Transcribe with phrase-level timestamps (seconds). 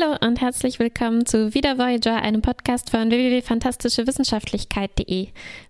[0.00, 5.28] Hallo und herzlich willkommen zu Wieder Voyager, einem Podcast von www.fantastischewissenschaftlichkeit.de.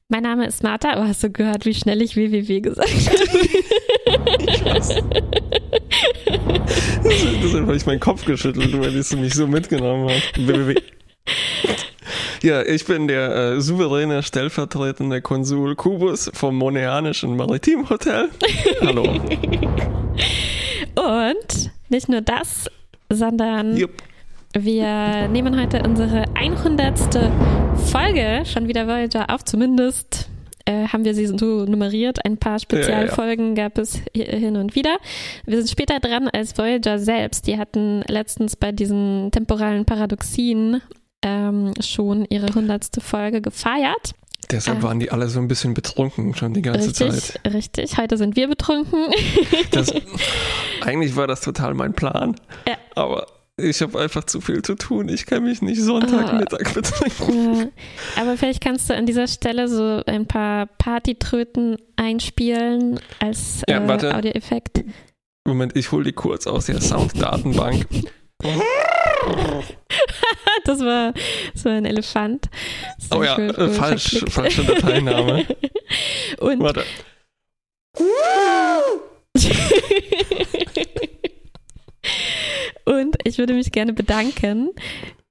[0.09, 1.01] Mein Name ist Martha.
[1.01, 3.49] Oh, hast du gehört, wie schnell ich www gesagt habe?
[4.47, 4.89] Ich weiß.
[7.43, 10.21] Deshalb habe ich meinen Kopf geschüttelt, weil ich mich so mitgenommen habe.
[10.37, 10.75] www.
[12.43, 18.29] Ja, ich bin der äh, souveräne stellvertretende Konsul Kubus vom Moneanischen Maritimhotel.
[18.83, 19.05] Hallo.
[20.97, 22.71] Und nicht nur das,
[23.11, 23.93] sondern Jupp.
[24.55, 26.99] Wir nehmen heute unsere 100.
[27.91, 29.45] Folge schon wieder Voyager auf.
[29.45, 30.29] Zumindest
[30.65, 32.25] äh, haben wir sie so nummeriert.
[32.25, 34.97] Ein paar Spezialfolgen gab es hi- hin und wieder.
[35.47, 37.47] Wir sind später dran als Voyager selbst.
[37.47, 40.81] Die hatten letztens bei diesen temporalen Paradoxien
[41.23, 42.87] ähm, schon ihre 100.
[43.01, 44.13] Folge gefeiert.
[44.51, 44.83] Deshalb Ah.
[44.85, 47.53] waren die alle so ein bisschen betrunken schon die ganze Richtig, Zeit.
[47.53, 47.99] richtig.
[47.99, 49.09] Heute sind wir betrunken.
[49.73, 49.93] Das,
[50.81, 52.35] eigentlich war das total mein Plan.
[52.67, 52.75] Ja.
[52.95, 53.27] Aber
[53.59, 55.09] ich habe einfach zu viel zu tun.
[55.09, 57.59] Ich kann mich nicht Sonntagmittag betrinken.
[57.59, 63.85] Ja, aber vielleicht kannst du an dieser Stelle so ein paar Partytröten einspielen als Ja,
[63.85, 64.15] äh, warte.
[64.15, 64.85] Audioeffekt.
[65.47, 67.87] Moment, ich hole die kurz aus der Sounddatenbank.
[70.65, 71.15] Das war,
[71.55, 72.51] das war ein Elefant.
[73.11, 75.47] Oh ja, schön, äh, falsch, falsche Dateiname.
[76.39, 76.85] Und Warte.
[82.85, 84.71] Und ich würde mich gerne bedanken,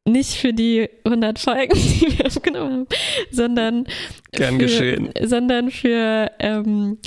[0.05, 2.87] nicht für die 100 Folgen, die wir aufgenommen haben,
[3.31, 3.87] sondern
[4.31, 5.09] Gern für, geschehen.
[5.23, 6.97] sondern für ähm,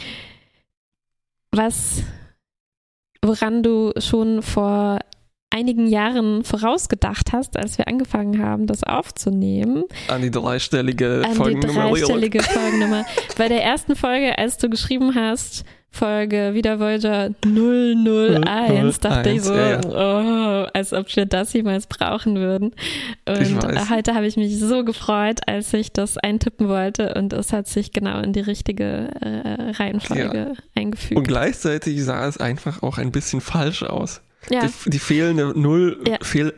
[1.50, 2.02] was,
[3.22, 5.00] woran du schon vor
[5.52, 11.58] einigen Jahren vorausgedacht hast, als wir angefangen haben, das aufzunehmen, An die dreistellige an die
[11.58, 13.04] dreistellige Folgennummer.
[13.36, 19.54] Bei der ersten Folge, als du geschrieben hast, Folge Wieder Voyager 001, dachte ich so,
[19.54, 22.72] ja, oh, als ob wir das jemals brauchen würden.
[23.28, 27.66] Und heute habe ich mich so gefreut, als ich das eintippen wollte und es hat
[27.66, 31.16] sich genau in die richtige äh, Reihenfolge eingefügt.
[31.18, 34.20] Und gleichzeitig sah es einfach auch ein bisschen falsch aus.
[34.48, 36.18] ja, Die, die fehlende Null, Ja.
[36.22, 36.54] fehl,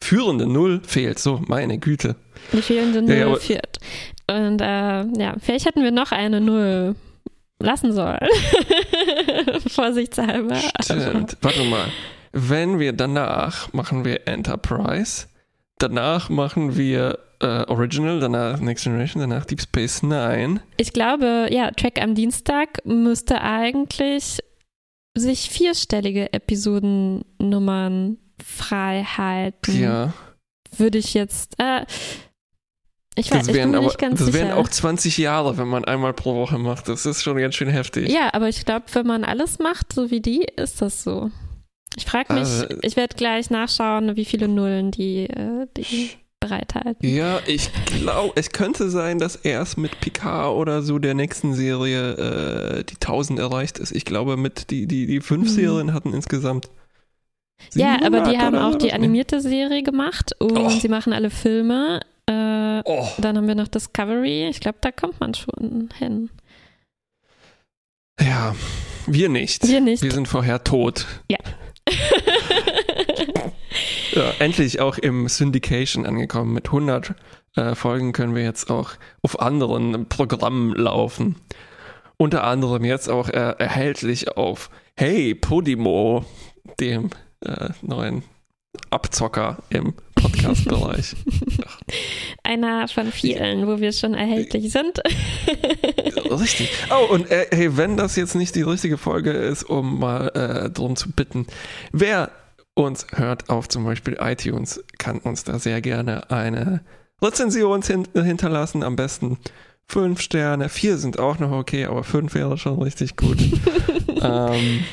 [0.00, 1.18] führende Null fehlt.
[1.18, 2.16] So, meine Güte.
[2.52, 3.78] die fehlende Null Ja, ja, führt.
[4.30, 4.64] Und äh,
[5.22, 6.94] ja, vielleicht hätten wir noch eine Null
[7.60, 8.18] lassen sollen.
[9.68, 10.56] Vorsichtshalber.
[10.80, 11.36] Stimmt.
[11.40, 11.86] Warte mal.
[12.32, 15.26] Wenn wir danach machen wir Enterprise,
[15.78, 20.60] danach machen wir äh, Original, danach Next Generation, danach Deep Space Nine.
[20.76, 24.40] Ich glaube, ja, Track am Dienstag müsste eigentlich
[25.16, 29.80] sich vierstellige Episodennummern frei halten.
[29.80, 30.12] Ja.
[30.76, 31.54] Würde ich jetzt.
[31.58, 31.86] Äh,
[33.18, 34.38] ich weiß, Das wären aber nicht ganz das sicher.
[34.46, 36.88] wären auch 20 Jahre, wenn man einmal pro Woche macht.
[36.88, 38.10] Das ist schon ganz schön heftig.
[38.12, 41.30] ja, aber ich glaube, wenn man alles macht, so wie die, ist das so.
[41.96, 47.08] Ich frage mich, Also- ich werde gleich nachschauen, wie viele Nullen die, äh, die bereithalten.
[47.08, 52.12] Ja, ich glaube, es könnte sein, dass erst mit Picard oder so der nächsten Serie
[52.78, 53.90] äh, die 1000 erreicht ist.
[53.90, 55.52] Ich glaube, mit die, die, die fünf Mhm.
[55.54, 56.68] Serien hatten insgesamt.
[57.74, 60.68] Ja, aber die 700 haben auch die animierte Serie gemacht und Oh.
[60.70, 62.00] sie machen alle Filme.
[62.28, 64.48] Äh, Oh, Dann haben wir noch Discovery.
[64.48, 66.30] Ich glaube, da kommt man schon hin.
[68.20, 68.54] ja,
[69.06, 69.66] wir nicht.
[69.66, 70.02] Wir nicht.
[70.02, 71.06] Wir sind vorher tot.
[71.30, 71.38] Ja.
[74.12, 76.52] Ja, endlich auch im Syndication angekommen.
[76.52, 77.14] Mit 100
[77.56, 81.36] äh, Folgen können wir jetzt auch auf anderen Programmen laufen.
[82.16, 86.24] Unter anderem jetzt auch äh, erhältlich auf Hey Podimo,
[86.80, 87.10] dem
[87.44, 88.24] äh, neuen
[88.90, 91.14] Abzocker im Podcast-Bereich.
[92.42, 95.00] Einer von vielen, wo wir schon erhältlich sind.
[96.30, 96.70] Richtig.
[96.90, 100.70] Oh, und äh, hey, wenn das jetzt nicht die richtige Folge ist, um mal äh,
[100.70, 101.46] drum zu bitten,
[101.92, 102.30] wer
[102.74, 106.82] uns hört auf zum Beispiel iTunes, kann uns da sehr gerne eine
[107.20, 108.82] Rezension hin hinterlassen.
[108.82, 109.38] Am besten
[109.88, 110.68] fünf Sterne.
[110.68, 113.38] Vier sind auch noch okay, aber fünf wäre schon richtig gut.
[114.22, 114.84] ähm,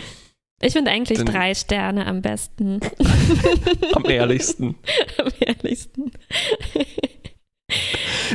[0.62, 2.80] Ich finde eigentlich Dann- drei Sterne am besten.
[3.94, 4.76] am ehrlichsten.
[5.18, 6.12] am ehrlichsten.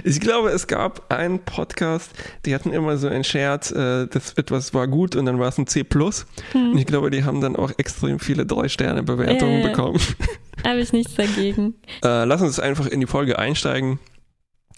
[0.04, 2.10] Ich glaube, es gab einen Podcast,
[2.44, 5.58] die hatten immer so einen Scherz, äh, dass etwas war gut und dann war es
[5.58, 5.80] ein C+.
[5.82, 9.68] Und Hm, ich glaube, die haben dann auch extrem viele Drei-Sterne-Bewertungen Äh.
[9.68, 10.00] bekommen.
[10.64, 11.74] Habe ich nichts dagegen.
[12.04, 13.98] Äh, lass uns einfach in die Folge einsteigen.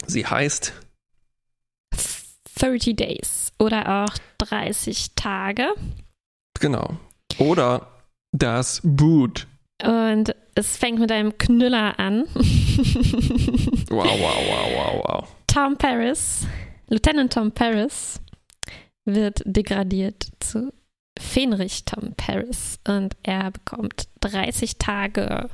[0.07, 0.73] Sie heißt
[2.57, 5.75] 30 Days oder auch 30 Tage.
[6.61, 6.97] Genau.
[7.39, 7.87] Oder
[8.33, 9.47] das Boot.
[9.83, 12.25] Und es fängt mit einem Knüller an.
[13.91, 15.29] Wow, wow, wow, wow, wow.
[15.47, 16.47] Tom Paris,
[16.89, 18.21] Lieutenant Tom Paris,
[19.05, 20.73] wird degradiert zu
[21.19, 25.51] Fenrich Tom Paris und er bekommt 30 Tage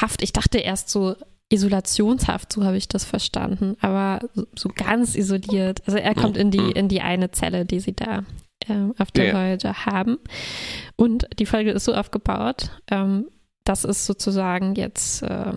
[0.00, 0.22] Haft.
[0.22, 1.14] Ich dachte erst so
[1.50, 4.20] Isolationshaft, so habe ich das verstanden, aber
[4.56, 5.82] so, ganz isoliert.
[5.86, 6.72] Also er kommt in die, mhm.
[6.72, 8.24] in die eine Zelle, die sie da
[8.68, 9.34] äh, auf der yeah.
[9.34, 10.18] Voyager haben.
[10.96, 13.28] Und die Folge ist so aufgebaut, ähm,
[13.64, 15.52] das ist sozusagen jetzt äh,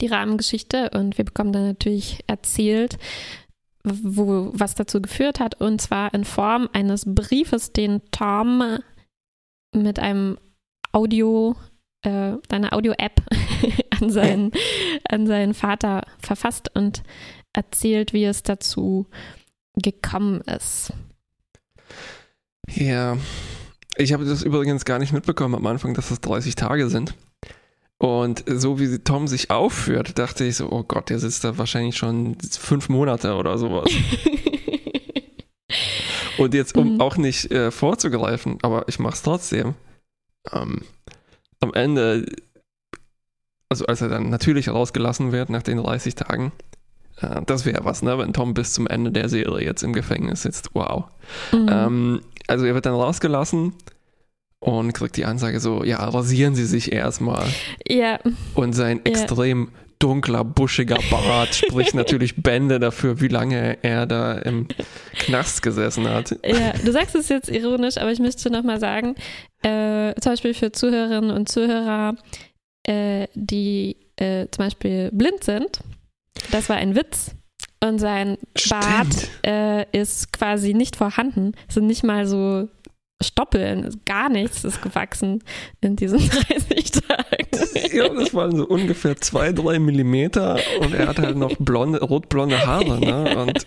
[0.00, 2.98] die Rahmengeschichte und wir bekommen dann natürlich erzählt,
[3.84, 8.78] wo, was dazu geführt hat, und zwar in Form eines Briefes, den Tom
[9.72, 10.38] mit einem
[10.92, 11.56] Audio,
[12.02, 13.22] äh, einer Audio-App
[14.00, 14.52] an, seinen,
[15.08, 17.02] an seinen Vater verfasst und
[17.52, 19.06] erzählt, wie es dazu
[19.76, 20.92] gekommen ist.
[22.68, 23.16] Ja,
[23.96, 27.14] ich habe das übrigens gar nicht mitbekommen am Anfang, dass das 30 Tage sind.
[27.98, 31.96] Und so wie Tom sich aufführt, dachte ich so, oh Gott, der sitzt da wahrscheinlich
[31.96, 33.90] schon fünf Monate oder sowas.
[36.38, 37.00] Und jetzt, um mhm.
[37.00, 39.74] auch nicht äh, vorzugreifen, aber ich mache es trotzdem.
[40.52, 40.82] Ähm,
[41.60, 42.26] am Ende,
[43.68, 46.52] also als er dann natürlich rausgelassen wird nach den 30 Tagen,
[47.46, 50.70] das wäre was, ne, wenn Tom bis zum Ende der Serie jetzt im Gefängnis sitzt.
[50.74, 51.04] Wow.
[51.52, 51.68] Mhm.
[51.70, 53.74] Ähm, also er wird dann rausgelassen
[54.60, 57.46] und kriegt die Ansage so, ja, rasieren Sie sich erstmal.
[57.86, 58.18] Ja.
[58.54, 59.68] Und sein extrem
[59.98, 64.68] dunkler, buschiger Bart spricht natürlich Bände dafür, wie lange er da im
[65.18, 66.36] Knast gesessen hat.
[66.44, 69.14] Ja, du sagst es jetzt ironisch, aber ich möchte nochmal sagen,
[69.62, 72.16] äh, zum Beispiel für Zuhörerinnen und Zuhörer,
[72.82, 75.80] äh, die äh, zum Beispiel blind sind,
[76.50, 77.34] das war ein Witz.
[77.80, 78.38] Und sein.
[78.70, 81.52] Bart äh, ist quasi nicht vorhanden.
[81.68, 82.68] Es sind nicht mal so
[83.22, 85.42] Stoppeln, gar nichts ist gewachsen
[85.80, 87.92] in diesen 30 Tagen.
[87.92, 92.66] Ja, das waren so ungefähr zwei, drei Millimeter und er hat halt noch blonde, rotblonde
[92.66, 93.00] Haare.
[93.00, 93.36] Ne?
[93.46, 93.66] Und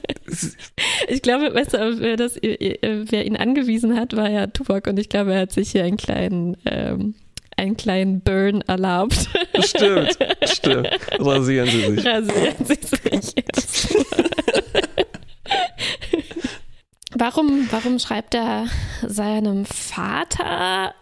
[1.07, 5.09] ich glaube, weißt du, wer, das, wer ihn angewiesen hat, war ja Tuvok und ich
[5.09, 7.15] glaube, er hat sich hier einen kleinen, ähm,
[7.57, 9.29] einen kleinen Burn erlaubt.
[9.59, 10.89] Stimmt, stimmt.
[11.19, 12.05] Rasieren Sie sich.
[12.05, 13.35] Rasieren Sie sich.
[17.15, 18.67] Warum, warum schreibt er
[19.05, 20.93] seinem Vater?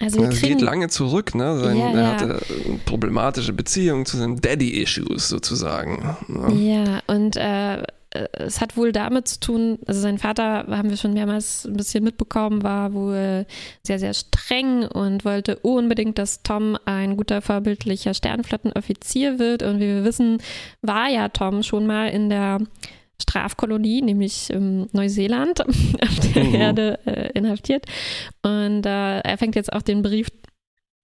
[0.00, 1.58] Also wir kriegen, geht lange zurück, ne?
[1.58, 6.16] Sein, ja, er hatte eine problematische Beziehung zu seinen Daddy-Issues sozusagen.
[6.26, 6.54] Ne?
[6.54, 7.82] Ja, und äh,
[8.32, 12.04] es hat wohl damit zu tun, also sein Vater, haben wir schon mehrmals ein bisschen
[12.04, 13.46] mitbekommen, war wohl
[13.82, 19.62] sehr, sehr streng und wollte unbedingt, dass Tom ein guter, vorbildlicher Sternflottenoffizier wird.
[19.62, 20.38] Und wie wir wissen,
[20.82, 22.60] war ja Tom schon mal in der
[23.20, 25.60] Strafkolonie, nämlich ähm, Neuseeland,
[26.02, 26.54] auf der mhm.
[26.54, 27.86] Erde äh, inhaftiert.
[28.42, 30.28] Und äh, er fängt jetzt auch den Brief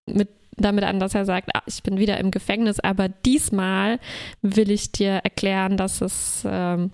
[0.06, 0.28] mit
[0.60, 3.98] damit an, dass er sagt, ah, ich bin wieder im Gefängnis, aber diesmal
[4.42, 6.90] will ich dir erklären, dass es ähm,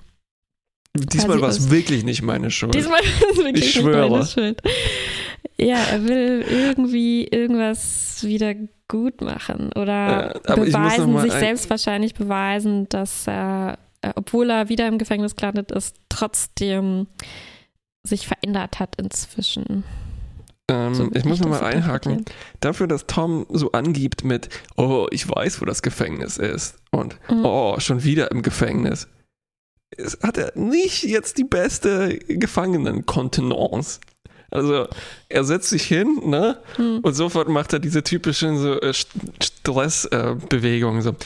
[0.97, 2.75] Diesmal war es wirklich nicht meine Schuld.
[2.75, 4.11] Diesmal war es wirklich ich nicht schwöre.
[4.11, 4.63] meine Schuld.
[5.57, 8.55] Ja, er will irgendwie irgendwas wieder
[8.89, 14.87] gut machen oder ja, beweisen, sich selbst wahrscheinlich beweisen, dass er äh, obwohl er wieder
[14.87, 17.07] im Gefängnis gelandet ist, trotzdem
[18.03, 19.85] sich verändert hat inzwischen.
[20.69, 22.25] Ähm, so ich muss nochmal einhaken.
[22.61, 27.45] Dafür, dass Tom so angibt mit, oh, ich weiß, wo das Gefängnis ist und mhm.
[27.45, 29.09] oh, schon wieder im Gefängnis,
[30.23, 34.01] hat er nicht jetzt die beste Gefangenenkontenance.
[34.51, 34.87] Also
[35.29, 36.59] er setzt sich hin, ne?
[36.79, 37.01] Mhm.
[37.03, 41.01] Und sofort macht er diese typischen so äh, Stressbewegungen.
[41.01, 41.17] Äh, so.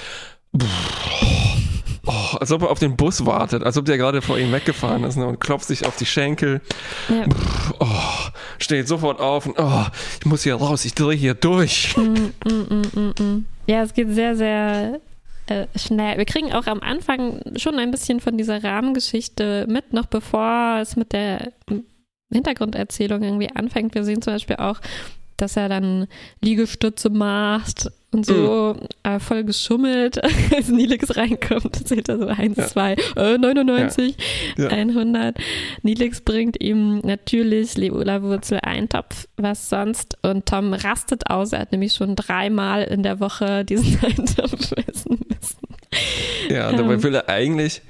[2.07, 5.05] Oh, als ob er auf den Bus wartet, als ob der gerade vor ihm weggefahren
[5.05, 6.63] ist ne, und klopft sich auf die Schenkel.
[7.11, 7.27] Ja.
[7.81, 9.85] Oh, steht sofort auf und oh,
[10.19, 11.95] ich muss hier raus, ich drehe hier durch.
[11.99, 15.03] Mm, mm, mm, ja, es geht sehr, sehr
[15.51, 16.19] äh, schnell.
[16.19, 20.97] Wir kriegen auch am Anfang schon ein bisschen von dieser Rahmengeschichte mit, noch bevor es
[20.97, 21.53] mit der
[22.33, 23.95] Hintergrunderzählung irgendwie anfängt.
[23.95, 24.81] Wir sehen zum Beispiel auch,
[25.39, 26.07] dass er dann
[26.41, 28.87] Liegestütze macht und so mhm.
[29.03, 30.23] äh, voll geschummelt,
[30.55, 32.67] als Nilix reinkommt, zählt er so 1, ja.
[32.67, 34.17] 2, äh, 99,
[34.57, 34.65] ja.
[34.65, 34.71] Ja.
[34.71, 35.37] 100.
[35.83, 40.17] Nilix bringt ihm natürlich Leola-Wurzel Eintopf, was sonst.
[40.23, 41.53] Und Tom rastet aus.
[41.53, 45.59] Er hat nämlich schon dreimal in der Woche diesen Eintopf essen müssen.
[46.49, 47.83] Ja, dabei ähm, will er eigentlich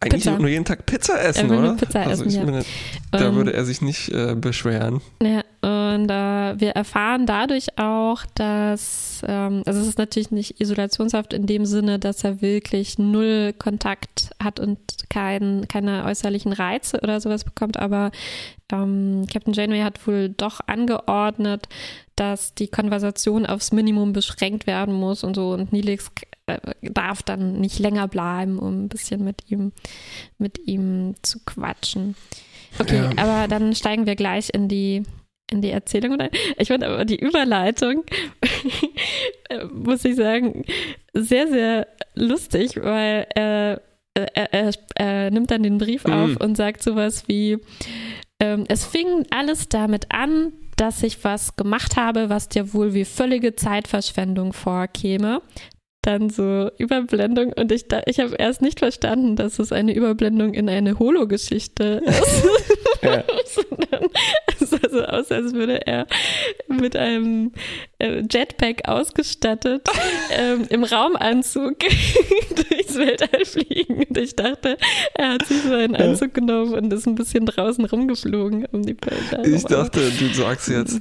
[0.00, 0.38] eigentlich Pizza.
[0.38, 1.74] nur jeden Tag Pizza essen, oder?
[1.74, 2.64] Pizza also essen, meine,
[3.12, 5.00] da würde er sich nicht äh, beschweren.
[5.22, 11.32] Ja, und äh, wir erfahren dadurch auch, dass, ähm, also es ist natürlich nicht isolationshaft
[11.32, 17.20] in dem Sinne, dass er wirklich null Kontakt hat und kein, keine äußerlichen Reize oder
[17.20, 18.10] sowas bekommt, aber
[18.72, 21.68] ähm, Captain Janeway hat wohl doch angeordnet,
[22.16, 26.10] dass die Konversation aufs Minimum beschränkt werden muss und so und Nilix
[26.46, 29.72] äh, darf dann nicht länger bleiben, um ein bisschen mit ihm,
[30.38, 32.14] mit ihm zu quatschen.
[32.78, 33.10] Okay, ja.
[33.16, 35.02] aber dann steigen wir gleich in die
[35.50, 36.30] in die Erzählung rein.
[36.58, 38.04] Ich fand aber die Überleitung,
[39.72, 40.64] muss ich sagen,
[41.12, 43.80] sehr, sehr lustig, weil er,
[44.14, 46.36] er, er, er nimmt dann den Brief auf mhm.
[46.38, 47.58] und sagt sowas wie,
[48.40, 53.04] ähm, es fing alles damit an, dass ich was gemacht habe, was dir wohl wie
[53.04, 55.40] völlige Zeitverschwendung vorkäme
[56.06, 60.68] dann so Überblendung und ich, ich habe erst nicht verstanden, dass es eine Überblendung in
[60.68, 62.44] eine Holo-Geschichte ist.
[63.02, 63.22] Ja.
[64.60, 66.06] es sah so aus, als würde er
[66.68, 67.52] mit einem
[67.98, 69.88] äh, Jetpack ausgestattet
[70.30, 74.04] ähm, im Raumanzug durchs Weltall fliegen.
[74.04, 74.76] Und ich dachte,
[75.14, 78.96] er hat sich so einen Anzug genommen und ist ein bisschen draußen rumgeflogen um die.
[79.44, 81.00] Ich dachte, du sagst jetzt,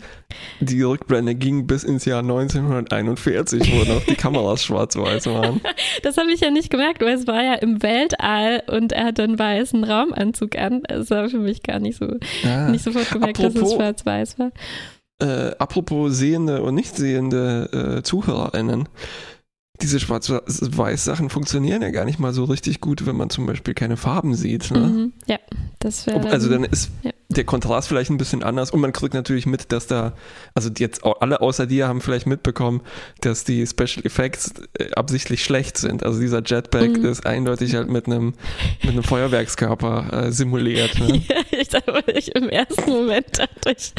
[0.59, 4.63] die Rückblende ging bis ins Jahr 1941, wo noch die Kameras
[4.95, 5.61] schwarz-weiß waren.
[6.03, 9.19] Das habe ich ja nicht gemerkt, weil es war ja im Weltall und er hat
[9.19, 10.83] einen weißen Raumanzug an.
[10.87, 12.07] Das war für mich gar nicht so,
[12.45, 14.51] ah, nicht sofort gemerkt, apropos, dass es schwarz-weiß war.
[15.21, 18.87] Äh, apropos sehende und nicht sehende äh, ZuhörerInnen
[19.81, 23.97] diese Schwarz-Weiß-Sachen funktionieren ja gar nicht mal so richtig gut, wenn man zum Beispiel keine
[23.97, 24.71] Farben sieht.
[24.71, 24.79] Ne?
[24.79, 25.37] Mhm, ja,
[25.79, 26.29] das wäre.
[26.29, 27.11] Also dann ist ja.
[27.37, 30.13] Der Kontrast vielleicht ein bisschen anders und man kriegt natürlich mit, dass da,
[30.53, 32.81] also jetzt alle außer dir haben vielleicht mitbekommen,
[33.21, 36.03] dass die Special Effects äh, absichtlich schlecht sind.
[36.03, 37.05] Also dieser Jetpack mhm.
[37.05, 38.33] ist eindeutig halt mit einem
[38.83, 40.99] mit einem Feuerwerkskörper äh, simuliert.
[40.99, 41.23] Ne?
[41.35, 43.93] Ja, ich dachte, ich im ersten Moment dachte ich,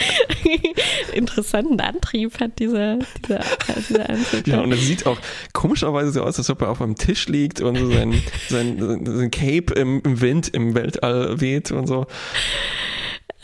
[1.12, 3.40] interessanten Antrieb hat dieser, dieser,
[3.88, 4.46] dieser Anzug.
[4.46, 5.18] Ja, und es sieht auch
[5.52, 9.30] komischerweise so aus, als ob er auf einem Tisch liegt und so sein, sein, sein
[9.30, 12.06] Cape im, im Wind im Weltall weht und so.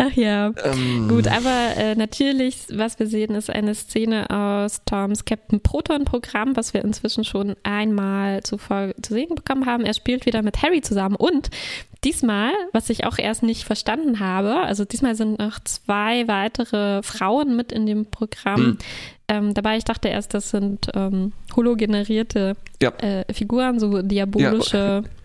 [0.04, 0.52] Ach ja.
[0.64, 1.06] Ähm.
[1.06, 6.56] Gut, aber äh, natürlich, was wir sehen, ist eine Szene aus Toms Captain Proton Programm,
[6.56, 9.84] was wir inzwischen schon einmal zuvor zu sehen bekommen haben.
[9.84, 11.50] Er spielt wieder mit Harry zusammen und
[12.02, 17.54] diesmal, was ich auch erst nicht verstanden habe, also diesmal sind noch zwei weitere Frauen
[17.54, 18.60] mit in dem Programm.
[18.60, 18.78] Hm.
[19.28, 22.90] Ähm, dabei, ich dachte erst, das sind ähm, hologenerierte ja.
[22.98, 25.04] äh, Figuren, so diabolische.
[25.04, 25.21] Ja.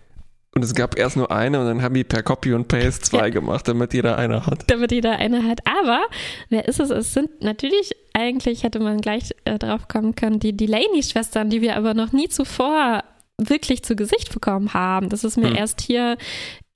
[0.54, 3.24] Und es gab erst nur eine und dann haben die per Copy und Paste zwei
[3.24, 3.28] ja.
[3.28, 4.64] gemacht, damit jeder eine hat.
[4.68, 5.60] Damit jeder eine hat.
[5.66, 6.00] Aber
[6.48, 6.90] wer ist es?
[6.90, 11.76] Es sind natürlich, eigentlich hätte man gleich äh, drauf kommen können, die Delaney-Schwestern, die wir
[11.76, 13.04] aber noch nie zuvor
[13.36, 15.10] wirklich zu Gesicht bekommen haben.
[15.10, 15.56] Das ist mir hm.
[15.56, 16.16] erst hier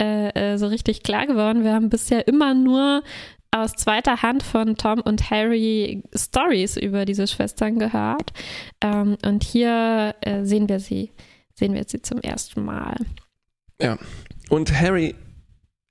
[0.01, 1.65] äh, äh, so richtig klar geworden.
[1.65, 3.03] Wir haben bisher immer nur
[3.51, 8.33] aus zweiter Hand von Tom und Harry Stories über diese Schwestern gehört.
[8.81, 11.13] Ähm, und hier äh, sehen wir sie,
[11.55, 12.97] sehen wir sie zum ersten Mal.
[13.83, 13.99] Ja.
[14.49, 15.15] Und Harry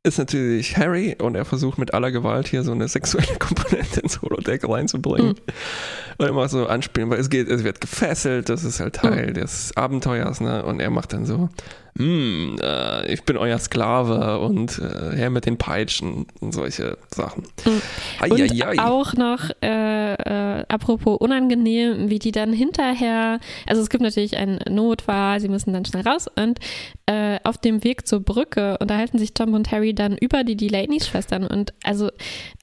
[0.03, 4.21] ist natürlich Harry und er versucht mit aller Gewalt hier so eine sexuelle Komponente ins
[4.21, 5.29] Holodeck reinzubringen.
[5.29, 6.15] Mhm.
[6.17, 9.33] Und immer so anspielen, weil es geht, es wird gefesselt, das ist halt Teil mhm.
[9.35, 10.63] des Abenteuers, ne?
[10.65, 11.49] Und er macht dann so,
[11.97, 17.43] hm, äh, ich bin euer Sklave und äh, her mit den Peitschen und solche Sachen.
[17.65, 18.31] Mhm.
[18.31, 24.37] Und auch noch, äh, äh, apropos unangenehm, wie die dann hinterher, also es gibt natürlich
[24.37, 26.59] einen Notfall, sie müssen dann schnell raus und
[27.07, 31.45] äh, auf dem Weg zur Brücke unterhalten sich Tom und Harry dann über die Delaney-Schwestern
[31.45, 32.09] und also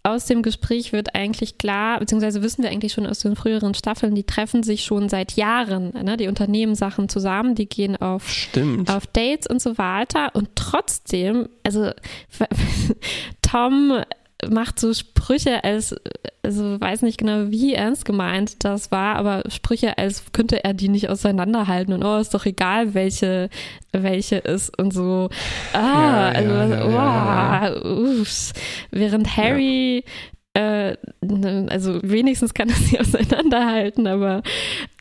[0.03, 4.15] aus dem Gespräch wird eigentlich klar, beziehungsweise wissen wir eigentlich schon aus den früheren Staffeln,
[4.15, 6.17] die treffen sich schon seit Jahren, ne?
[6.17, 8.91] die unternehmen Sachen zusammen, die gehen auf, Stimmt.
[8.91, 11.91] auf Dates und so weiter und trotzdem, also
[13.43, 14.03] Tom
[14.49, 15.97] macht so Sprüche als,
[16.43, 20.89] also weiß nicht genau, wie ernst gemeint das war, aber Sprüche als könnte er die
[20.89, 23.51] nicht auseinanderhalten und oh, ist doch egal, welche,
[23.93, 25.29] welche ist und so.
[25.73, 28.53] Ah, ja, also, ja, ja, oh, uff.
[28.91, 30.05] Während Harry
[30.59, 30.97] äh,
[31.69, 34.43] also wenigstens kann er sie auseinanderhalten, aber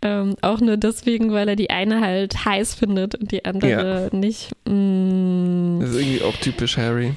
[0.03, 4.17] ähm, auch nur deswegen, weil er die eine halt heiß findet und die andere ja.
[4.17, 4.51] nicht.
[4.67, 5.57] Mm.
[5.88, 7.13] Das ist irgendwie auch typisch Harry.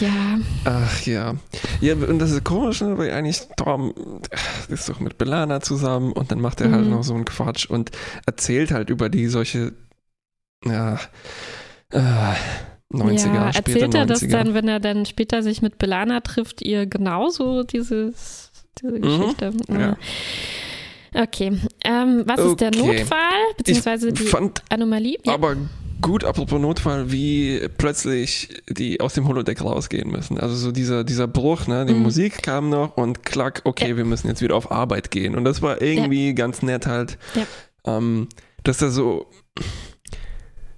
[0.00, 0.38] Ja.
[0.64, 1.34] Ach ja.
[1.80, 3.92] Ja, und das ist komisch, ne, weil eigentlich Tom
[4.68, 6.84] ist doch mit Belana zusammen und dann macht er halt mhm.
[6.84, 7.90] halt noch so einen Quatsch und
[8.26, 9.72] erzählt halt über die solche,
[10.64, 11.00] ja,
[11.90, 12.34] äh,
[12.92, 16.86] 90er, ja, erzählt er das dann, wenn er dann später sich mit Belana trifft, ihr
[16.86, 19.02] genauso dieses, diese mhm.
[19.02, 19.50] Geschichte?
[19.68, 19.96] Mhm, ja.
[21.14, 21.58] Okay.
[21.84, 22.50] Ähm, was okay.
[22.50, 25.18] ist der Notfall, beziehungsweise die fand Anomalie?
[25.24, 25.34] Ja.
[25.34, 25.56] Aber
[26.00, 30.38] gut, apropos Notfall, wie plötzlich die aus dem Holodeck rausgehen müssen.
[30.38, 31.86] Also so dieser, dieser Bruch, ne?
[31.86, 32.02] Die mhm.
[32.02, 33.96] Musik kam noch und klack, okay, ja.
[33.96, 35.36] wir müssen jetzt wieder auf Arbeit gehen.
[35.36, 37.18] Und das war irgendwie ganz nett halt,
[37.84, 38.28] ähm,
[38.62, 39.26] dass da so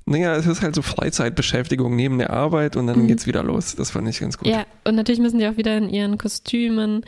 [0.08, 3.08] naja, es ist halt so Freizeitbeschäftigung neben der Arbeit und dann mhm.
[3.08, 3.76] geht's wieder los.
[3.76, 4.48] Das fand ich ganz gut.
[4.48, 7.04] Ja, und natürlich müssen die auch wieder in ihren Kostümen.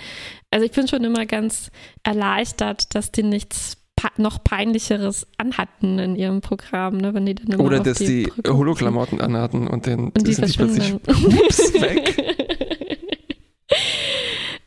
[0.51, 1.71] Also ich bin schon immer ganz
[2.03, 3.79] erleichtert, dass die nichts
[4.19, 8.51] noch peinlicheres anhatten in ihrem Programm, ne, wenn die dann immer Oder dass die, die
[8.51, 12.37] Holo-Klamotten anhatten und dann und die sind die plötzlich ups, weg.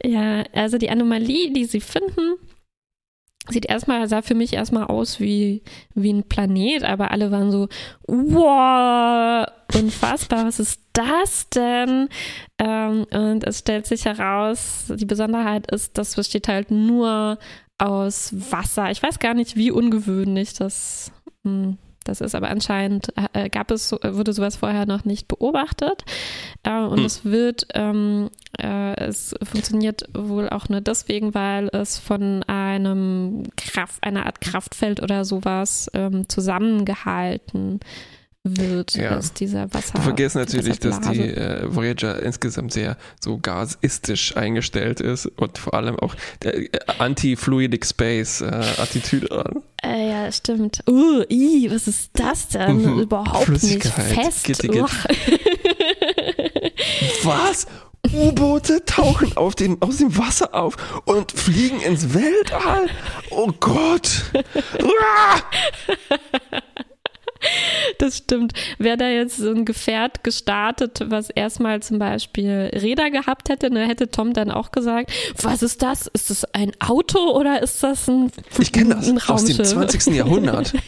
[0.05, 2.35] Ja, also die Anomalie, die sie finden,
[3.49, 5.63] sieht erstmal, sah für mich erstmal aus wie,
[5.95, 7.67] wie ein Planet, aber alle waren so,
[8.07, 12.09] wow, unfassbar, was ist das denn?
[12.59, 17.37] Ähm, und es stellt sich heraus, die Besonderheit ist, das besteht halt nur
[17.77, 18.91] aus Wasser.
[18.91, 21.11] Ich weiß gar nicht, wie ungewöhnlich das
[21.43, 26.03] mh, hm, das ist aber anscheinend, äh, gab es, wurde sowas vorher noch nicht beobachtet.
[26.63, 27.05] Äh, und hm.
[27.05, 34.03] es wird, ähm, äh, es funktioniert wohl auch nur deswegen, weil es von einem Kraft,
[34.03, 37.83] einer Art Kraftfeld oder sowas ähm, zusammengehalten wird,
[38.45, 39.15] ja.
[39.15, 39.95] dass dieser Wasser.
[39.95, 45.73] Wir vergessen natürlich, dass die äh, Voyager insgesamt sehr so gasistisch eingestellt ist und vor
[45.73, 46.69] allem auch der äh,
[46.99, 49.63] Anti-Fluidic Space-Attitüde äh, an.
[49.81, 50.83] Äh, ja, stimmt.
[50.89, 52.81] Uh, ii, was ist das denn?
[52.81, 52.99] Mhm.
[52.99, 54.43] Überhaupt nicht fest.
[54.43, 54.83] Gitti, gitti.
[57.23, 57.65] was?
[58.11, 62.89] U-Boote tauchen auf den, aus dem Wasser auf und fliegen ins Weltall?
[63.29, 64.25] Oh Gott!
[67.99, 68.53] Das stimmt.
[68.79, 73.87] Wäre da jetzt so ein Gefährt gestartet, was erstmal zum Beispiel Räder gehabt hätte, ne,
[73.87, 76.07] hätte Tom dann auch gesagt, was ist das?
[76.07, 80.15] Ist das ein Auto oder ist das ein Ich kenne das aus dem 20.
[80.15, 80.73] Jahrhundert.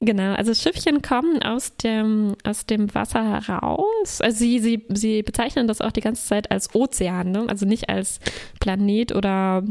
[0.00, 4.20] Genau, also Schiffchen kommen aus dem, aus dem Wasser heraus.
[4.20, 7.46] Also sie, sie, sie bezeichnen das auch die ganze Zeit als Ozean, ne?
[7.48, 8.20] also nicht als
[8.60, 9.64] Planet oder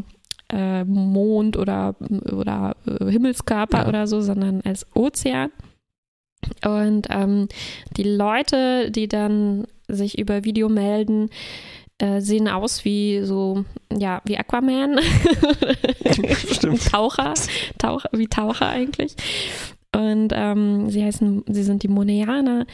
[0.52, 1.96] äh, Mond oder,
[2.32, 3.88] oder äh, Himmelskörper ja.
[3.88, 5.52] oder so, sondern als Ozean.
[6.64, 7.48] Und ähm,
[7.98, 11.30] die Leute, die dann sich über Video melden,
[11.98, 15.00] äh, sehen aus wie so, ja, wie Aquaman.
[16.52, 16.92] Stimmt.
[16.92, 17.34] Taucher,
[17.78, 19.16] Taucher, wie Taucher eigentlich.
[19.96, 22.66] Und ähm, sie heißen, sie sind die Moneaner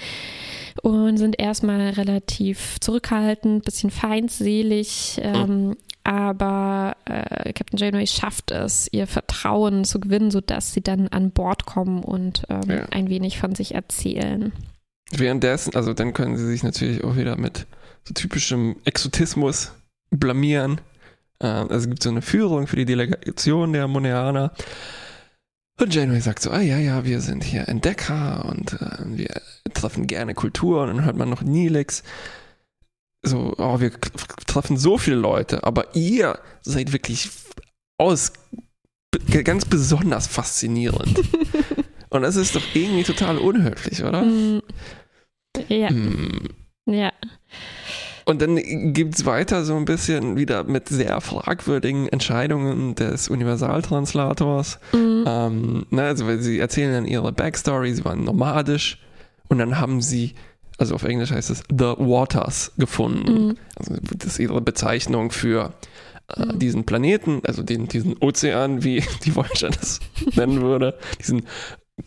[0.82, 9.08] und sind erstmal relativ zurückhaltend, bisschen feindselig, ähm, aber äh, Captain Janeway schafft es, ihr
[9.08, 12.86] Vertrauen zu gewinnen, sodass sie dann an Bord kommen und ähm, ja.
[12.92, 14.52] ein wenig von sich erzählen.
[15.12, 17.68] Währenddessen, also dann können sie sich natürlich auch wieder mit
[18.04, 19.74] so typischem Exotismus
[20.10, 20.82] blamieren.
[21.40, 24.54] Äh, also es gibt so eine Führung für die Delegation der Moneaner.
[25.80, 29.42] Und Janeway sagt so, ah ja, ja, wir sind hier Entdecker und äh, wir
[29.74, 30.84] treffen gerne Kultur.
[30.84, 32.04] Und dann hört man noch Nilix
[33.24, 33.92] so, oh, wir
[34.48, 37.30] treffen so viele Leute, aber ihr seid wirklich
[37.98, 38.34] aus
[39.44, 41.22] ganz besonders faszinierend.
[42.10, 44.24] Und das ist doch irgendwie total unhöflich, oder?
[44.24, 44.62] Mm.
[45.70, 45.90] Ja.
[45.90, 46.50] Hm.
[46.86, 47.14] Ja.
[48.26, 54.80] Und dann gibt es weiter so ein bisschen wieder mit sehr fragwürdigen Entscheidungen des Universaltranslators.
[54.94, 55.24] Mhm.
[55.28, 59.00] Ähm, ne, also sie erzählen dann ihre Backstory, sie waren nomadisch
[59.48, 60.36] und dann haben sie
[60.82, 63.50] also auf Englisch heißt es The Waters gefunden.
[63.50, 63.58] Mhm.
[63.76, 65.74] Also das ist ihre Bezeichnung für
[66.36, 66.58] äh, mhm.
[66.60, 70.00] diesen Planeten, also den, diesen Ozean, wie die Voyager das
[70.36, 71.44] nennen würde, diesen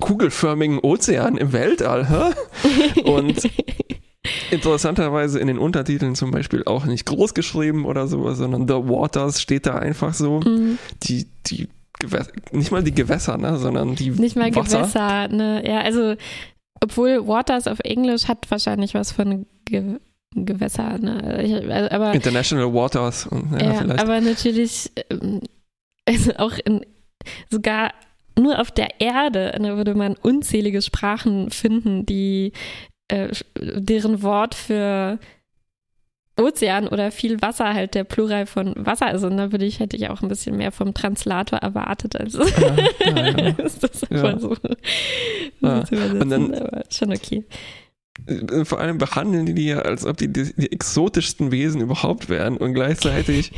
[0.01, 2.09] kugelförmigen Ozean im Weltall.
[2.09, 3.01] Hä?
[3.09, 3.49] Und
[4.51, 9.41] interessanterweise in den Untertiteln zum Beispiel auch nicht groß geschrieben oder so, sondern The Waters
[9.41, 10.41] steht da einfach so.
[10.41, 10.79] Mhm.
[11.05, 11.69] Die, die
[12.51, 14.79] nicht mal die Gewässer, ne, sondern die Nicht mal Wasser.
[14.79, 15.63] Gewässer, ne?
[15.65, 16.17] Ja, also
[16.85, 19.99] obwohl Waters auf Englisch hat wahrscheinlich was von Ge
[20.37, 21.43] Gewässer, ne?
[21.45, 23.29] Ich, also, aber, International Waters.
[23.53, 24.91] Ja, ja aber natürlich
[26.07, 26.85] also auch in,
[27.51, 27.93] sogar
[28.39, 32.53] nur auf der Erde ne, würde man unzählige Sprachen finden, die
[33.09, 35.19] äh, deren Wort für
[36.37, 39.23] Ozean oder viel Wasser halt der Plural von Wasser ist.
[39.23, 42.17] Und da würde ich, hätte ich auch ein bisschen mehr vom Translator erwartet.
[42.17, 43.49] Also ja, ja, ja.
[43.65, 44.39] ist das ja.
[44.39, 44.57] so.
[45.61, 45.85] Ja.
[45.91, 47.45] Und dann, aber schon okay.
[48.27, 52.29] Äh, vor allem behandeln die die ja, als ob die, die, die exotischsten Wesen überhaupt
[52.29, 53.53] wären und gleichzeitig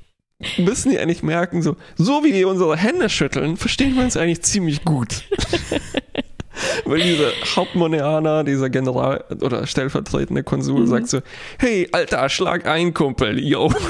[0.58, 4.42] müssen die eigentlich merken, so, so wie die unsere Hände schütteln, verstehen wir uns eigentlich
[4.42, 5.24] ziemlich gut.
[6.84, 10.86] Weil dieser Hauptmoneaner, dieser General oder stellvertretende Konsul mhm.
[10.86, 11.20] sagt so,
[11.58, 13.72] hey, Alter, schlag ein, Kumpel, yo.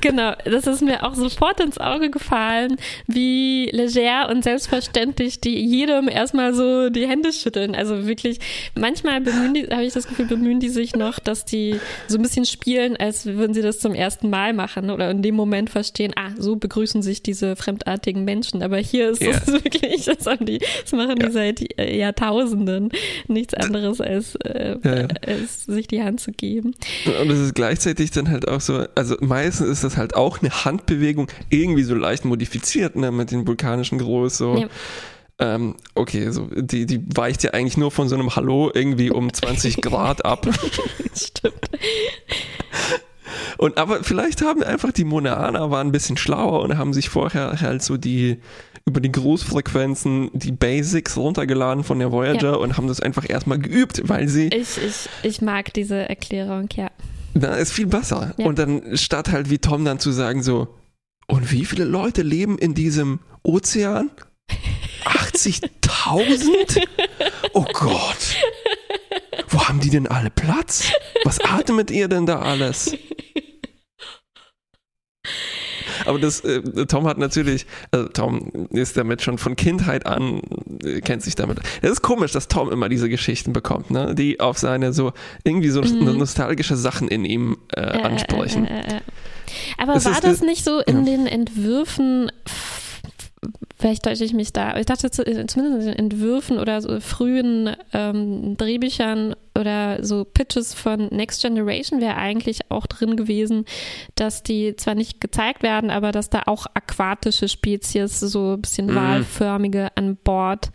[0.00, 2.76] Genau, das ist mir auch sofort ins Auge gefallen,
[3.06, 7.74] wie leger und selbstverständlich die jedem erstmal so die Hände schütteln.
[7.76, 8.40] Also wirklich,
[8.74, 12.22] manchmal bemühen die, habe ich das Gefühl, bemühen die sich noch, dass die so ein
[12.22, 16.12] bisschen spielen, als würden sie das zum ersten Mal machen oder in dem Moment verstehen,
[16.16, 18.62] ah, so begrüßen sich diese fremdartigen Menschen.
[18.62, 22.90] Aber hier ist es wirklich, das, die, das machen die seit äh, Jahrtausenden
[23.28, 25.08] nichts anderes als, äh, ja, ja.
[25.26, 26.74] als sich die Hand zu geben.
[27.20, 30.64] Und es ist gleichzeitig dann halt auch so, also meistens ist das halt auch eine
[30.64, 34.56] Handbewegung, irgendwie so leicht modifiziert, ne, mit den vulkanischen Groß, so.
[34.56, 34.68] Ja.
[35.38, 39.32] Ähm, okay, so, die, die weicht ja eigentlich nur von so einem Hallo irgendwie um
[39.32, 40.48] 20 Grad ab.
[41.14, 41.70] Stimmt.
[43.58, 47.60] Und aber vielleicht haben einfach die Monaner waren ein bisschen schlauer und haben sich vorher
[47.60, 48.38] halt so die
[48.88, 52.56] über die Großfrequenzen die Basics runtergeladen von der Voyager ja.
[52.56, 54.46] und haben das einfach erstmal geübt, weil sie.
[54.46, 56.90] Ich, ich, ich mag diese Erklärung, ja.
[57.34, 58.32] Da ist viel besser.
[58.38, 58.46] Ja.
[58.46, 60.68] Und dann statt halt wie Tom dann zu sagen so,
[61.26, 64.10] und wie viele Leute leben in diesem Ozean?
[65.04, 66.86] 80.000?
[67.52, 68.36] Oh Gott.
[69.48, 70.92] Wo haben die denn alle Platz?
[71.24, 72.96] Was atmet ihr denn da alles?
[76.06, 80.40] Aber das, äh, Tom hat natürlich, also Tom ist damit schon von Kindheit an,
[80.84, 81.58] äh, kennt sich damit.
[81.82, 84.14] Es ist komisch, dass Tom immer diese Geschichten bekommt, ne?
[84.14, 85.12] die auf seine so,
[85.44, 86.18] irgendwie so mhm.
[86.18, 88.66] nostalgische Sachen in ihm äh, ansprechen.
[88.66, 89.00] Äh, äh, äh,
[89.78, 92.30] Aber das war ist, das nicht so in den Entwürfen
[93.76, 94.76] vielleicht täusche ich mich da.
[94.76, 101.08] Ich dachte zumindest in den Entwürfen oder so frühen ähm, Drehbüchern oder so Pitches von
[101.08, 103.64] Next Generation wäre eigentlich auch drin gewesen,
[104.14, 108.86] dass die zwar nicht gezeigt werden, aber dass da auch aquatische Spezies, so ein bisschen
[108.86, 108.94] mhm.
[108.94, 110.70] walförmige an Bord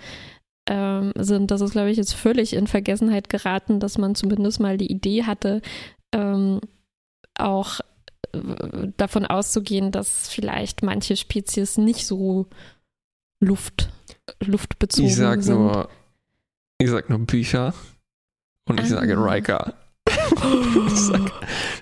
[0.69, 1.51] ähm, sind.
[1.51, 5.23] Das ist, glaube ich, jetzt völlig in Vergessenheit geraten, dass man zumindest mal die Idee
[5.23, 5.61] hatte,
[6.13, 6.59] ähm,
[7.35, 7.79] auch
[8.97, 12.47] davon auszugehen, dass vielleicht manche Spezies nicht so
[13.39, 13.89] Luft,
[14.43, 15.55] luftbezogen ich sag sind.
[15.55, 15.89] Nur,
[16.77, 17.73] ich sag nur Bücher
[18.67, 18.89] und ich ah.
[18.89, 19.73] sage Riker.
[20.07, 21.31] ich sag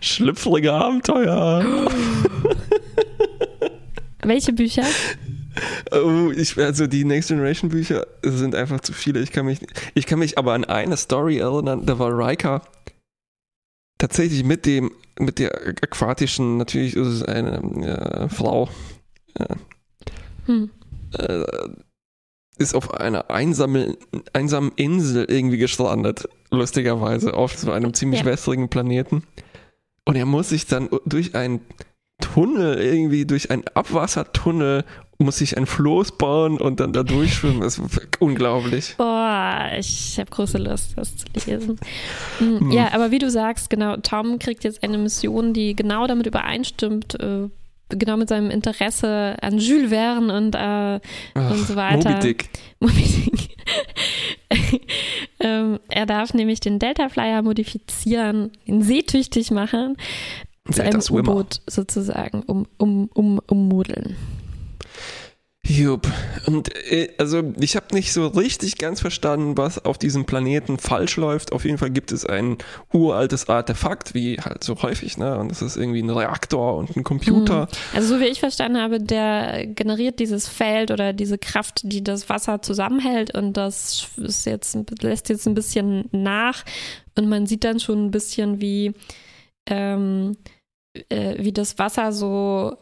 [0.01, 1.89] schlüpfrige Abenteuer.
[4.23, 4.85] Welche Bücher?
[5.91, 9.19] Oh, ich, also die Next Generation Bücher sind einfach zu viele.
[9.19, 9.59] Ich kann mich,
[9.93, 12.61] ich kann mich aber an eine Story erinnern, da war Riker
[13.99, 18.69] tatsächlich mit dem, mit der aquatischen, natürlich ist es eine äh, Frau,
[19.35, 19.55] äh,
[20.47, 20.71] hm
[21.17, 21.45] äh,
[22.57, 23.95] ist auf einer einsamen,
[24.33, 28.25] einsamen Insel irgendwie gestrandet, lustigerweise, auf so einem ziemlich ja.
[28.25, 29.23] wässrigen Planeten.
[30.03, 31.61] Und er muss sich dann durch einen
[32.19, 34.83] Tunnel, irgendwie durch einen Abwassertunnel,
[35.21, 37.59] muss sich ein Floß bauen und dann da durchschwimmen.
[37.59, 38.95] Das ist unglaublich.
[38.97, 41.77] Boah, ich habe große Lust, das zu lesen.
[42.37, 42.71] Hm.
[42.71, 47.19] Ja, aber wie du sagst, genau, Tom kriegt jetzt eine Mission, die genau damit übereinstimmt,
[47.19, 47.49] äh,
[47.89, 51.01] genau mit seinem Interesse an Jules Verne und, äh,
[51.33, 52.11] Ach, und so weiter.
[52.11, 52.49] Moby Dick.
[52.79, 53.49] Moby Dick.
[55.41, 59.97] ähm, er darf nämlich den Delta Flyer modifizieren, ihn seetüchtig machen,
[60.71, 64.15] zu einem U-Boot sozusagen um, um, um, ummodeln.
[65.67, 66.07] Jupp.
[66.47, 71.17] Und äh, also ich habe nicht so richtig ganz verstanden, was auf diesem Planeten falsch
[71.17, 71.51] läuft.
[71.51, 72.57] Auf jeden Fall gibt es ein
[72.91, 75.37] uraltes Artefakt, wie halt so häufig, ne?
[75.37, 77.61] Und das ist irgendwie ein Reaktor und ein Computer.
[77.61, 77.95] Mhm.
[77.95, 82.29] Also so wie ich verstanden habe, der generiert dieses Feld oder diese Kraft, die das
[82.29, 86.63] Wasser zusammenhält und das ist jetzt, lässt jetzt ein bisschen nach
[87.15, 88.93] und man sieht dann schon ein bisschen wie,
[89.67, 90.37] ähm,
[91.09, 92.77] äh, wie das Wasser so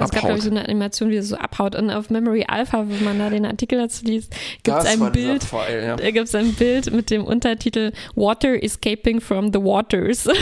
[0.00, 1.74] es gab, glaube ich, so eine Animation, wie es so abhaut.
[1.76, 5.44] Und auf Memory Alpha, wenn man da den Artikel dazu liest, gibt es ein Bild.
[5.44, 5.96] Pfeil, ja.
[5.96, 10.28] Da gibt es ein Bild mit dem Untertitel Water Escaping from the Waters.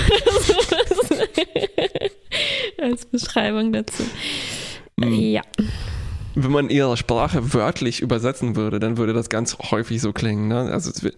[2.80, 4.04] Als Beschreibung dazu.
[4.96, 5.14] Mhm.
[5.14, 5.42] Ja.
[6.36, 10.46] Wenn man ihre Sprache wörtlich übersetzen würde, dann würde das ganz häufig so klingen.
[10.46, 10.70] Ne?
[10.72, 10.92] Also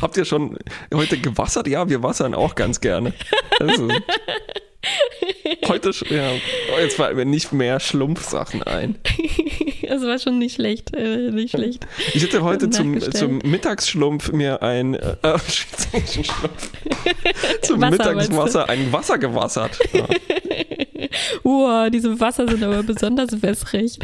[0.00, 0.58] Habt ihr schon
[0.92, 1.68] heute gewassert?
[1.68, 3.12] Ja, wir wassern auch ganz gerne.
[3.58, 3.88] Also,
[5.68, 6.32] Heute, ja,
[6.80, 8.96] jetzt fallen mir nicht mehr Schlumpfsachen ein.
[9.90, 11.84] Das war schon nicht schlecht, äh, nicht schlecht.
[12.14, 16.70] Ich hätte heute zum, zum Mittagsschlumpf mir ein, äh, äh Schlumpf,
[17.62, 19.80] zum Wasser, Mittagswasser ein Wasser gewassert.
[19.92, 20.06] Ja.
[21.42, 23.98] Wow, diese Wasser sind aber besonders wässrig.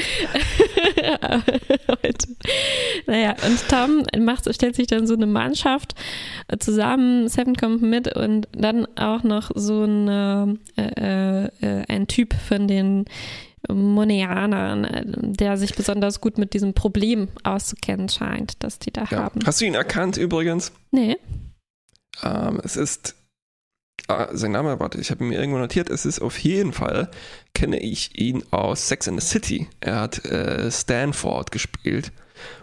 [3.07, 5.95] naja, und Tom macht, stellt sich dann so eine Mannschaft
[6.59, 11.51] zusammen, Seven kommt mit und dann auch noch so ein, äh, äh,
[11.89, 13.05] ein Typ von den
[13.69, 19.25] Moneanern, der sich besonders gut mit diesem Problem auszukennen scheint, das die da ja.
[19.25, 19.41] haben.
[19.45, 20.73] Hast du ihn erkannt übrigens?
[20.93, 21.17] Nee.
[22.23, 23.16] Ähm, es ist
[24.09, 27.11] Ah, sein Name, warte, ich habe mir irgendwo notiert, es ist auf jeden Fall,
[27.55, 29.67] kenne ich ihn aus Sex in the City.
[29.81, 32.13] Er hat äh, Stanford gespielt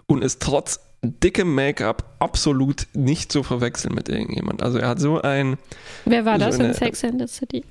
[0.06, 4.64] und ist trotz dickem Make-up absolut nicht zu verwechseln mit irgendjemand.
[4.64, 5.58] Also er hat so ein...
[6.06, 7.66] Wer war so das eine, in Sex in the City?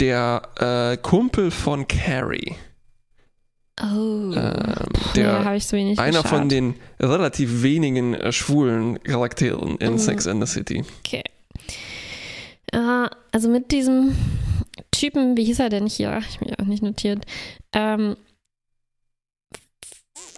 [0.00, 2.56] Der äh, Kumpel von Carrie.
[3.82, 4.34] Oh, ähm,
[5.14, 6.26] der ja, so einer geschaut.
[6.26, 9.98] von den relativ wenigen äh, schwulen Charakteren in mhm.
[9.98, 10.84] Sex in the City.
[11.04, 11.22] Okay.
[12.72, 14.16] Äh, also mit diesem
[14.90, 16.20] Typen, wie hieß er denn hier?
[16.28, 17.24] Ich habe mir auch nicht notiert.
[17.72, 18.16] Ähm,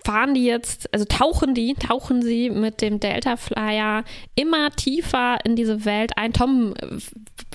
[0.04, 5.56] fahren die jetzt, also tauchen die, tauchen sie mit dem Delta Flyer immer tiefer in
[5.56, 6.32] diese Welt ein.
[6.32, 6.74] Tom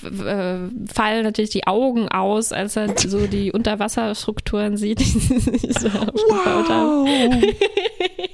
[0.02, 5.88] äh, fallen natürlich die Augen aus, als er so die Unterwasserstrukturen sieht, die sie so
[5.88, 7.08] aufgebaut wow.
[7.08, 7.42] haben.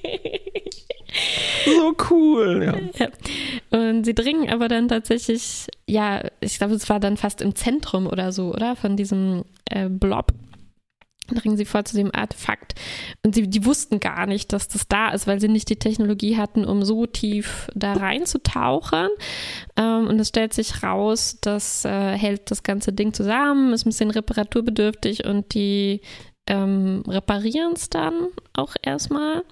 [1.65, 3.07] so cool, ja.
[3.07, 3.79] ja.
[3.79, 8.07] Und sie dringen aber dann tatsächlich, ja, ich glaube, es war dann fast im Zentrum
[8.07, 8.77] oder so, oder?
[8.77, 10.33] Von diesem äh, Blob
[11.33, 12.75] dringen sie vor zu dem Artefakt.
[13.25, 16.37] Und sie, die wussten gar nicht, dass das da ist, weil sie nicht die Technologie
[16.37, 19.09] hatten, um so tief da reinzutauchen.
[19.77, 23.91] Ähm, und es stellt sich raus, das äh, hält das ganze Ding zusammen, ist ein
[23.91, 26.03] bisschen reparaturbedürftig und die
[26.47, 29.45] ähm, reparieren es dann auch erstmal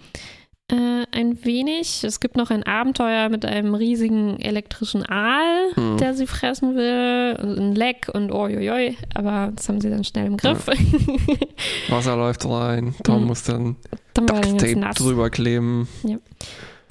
[0.72, 2.02] äh, ein wenig.
[2.02, 5.98] Es gibt noch ein Abenteuer mit einem riesigen elektrischen Aal, hm.
[5.98, 10.26] der sie fressen will, und ein Leck und oi, aber das haben sie dann schnell
[10.26, 10.66] im Griff.
[10.66, 11.94] Ja.
[11.94, 13.24] Wasser läuft rein, Tom hm.
[13.26, 13.76] muss dann
[14.14, 15.88] Ducktape drüber kleben.
[16.04, 16.16] Ja.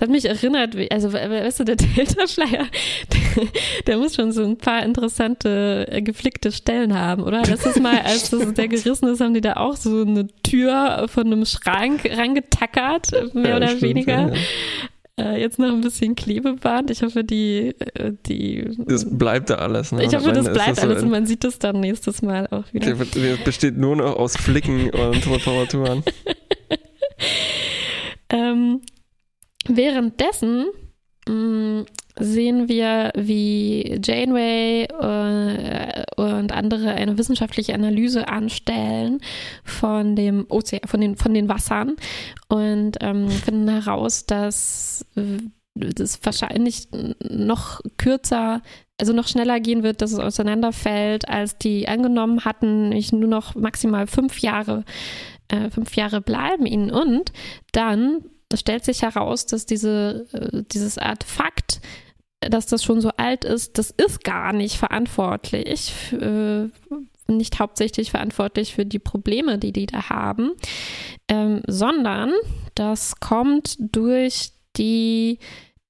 [0.02, 2.66] Das hat mich erinnert, also weißt du, der Delta-Flyer,
[3.14, 3.48] der,
[3.86, 7.44] der, muss schon so ein paar interessante, äh, geflickte Stellen haben, oder?
[7.44, 11.28] Letztes Mal, als das, der gerissen ist, haben die da auch so eine Tür von
[11.28, 14.14] einem Schrank rangetackert, mehr ja, oder stimmt, weniger.
[14.14, 14.34] Ja,
[15.18, 15.34] ja.
[15.34, 16.90] Äh, jetzt noch ein bisschen Klebeband.
[16.90, 17.76] Ich hoffe, die.
[17.94, 19.92] Äh, die das bleibt da alles.
[19.92, 20.04] Ne?
[20.04, 22.64] Ich hoffe, das bleibt das alles so und man sieht das dann nächstes Mal auch
[22.74, 22.96] wieder.
[22.96, 26.04] Der besteht nur noch aus Flicken und Reparaturen.
[28.30, 28.82] ähm,
[29.68, 30.68] Währenddessen
[31.28, 31.82] mm,
[32.20, 39.22] sehen wir, wie Janeway äh, und andere eine wissenschaftliche Analyse anstellen
[39.64, 41.96] von dem Ozean, von den, von den Wassern
[42.50, 45.06] und ähm, finden heraus, dass
[45.76, 46.90] das wahrscheinlich
[47.30, 48.62] noch kürzer,
[49.00, 53.56] also noch schneller gehen wird, dass es auseinanderfällt, als die angenommen hatten, nämlich nur noch
[53.56, 54.84] maximal fünf Jahre,
[55.48, 56.92] äh, fünf Jahre bleiben ihnen.
[56.92, 57.32] Und
[57.72, 61.82] dann es stellt sich heraus, dass diese, äh, dieses Artefakt,
[62.40, 66.68] dass das schon so alt ist, das ist gar nicht verantwortlich, äh,
[67.28, 70.52] nicht hauptsächlich verantwortlich für die Probleme, die die da haben,
[71.28, 72.34] ähm, sondern
[72.76, 75.40] das kommt durch die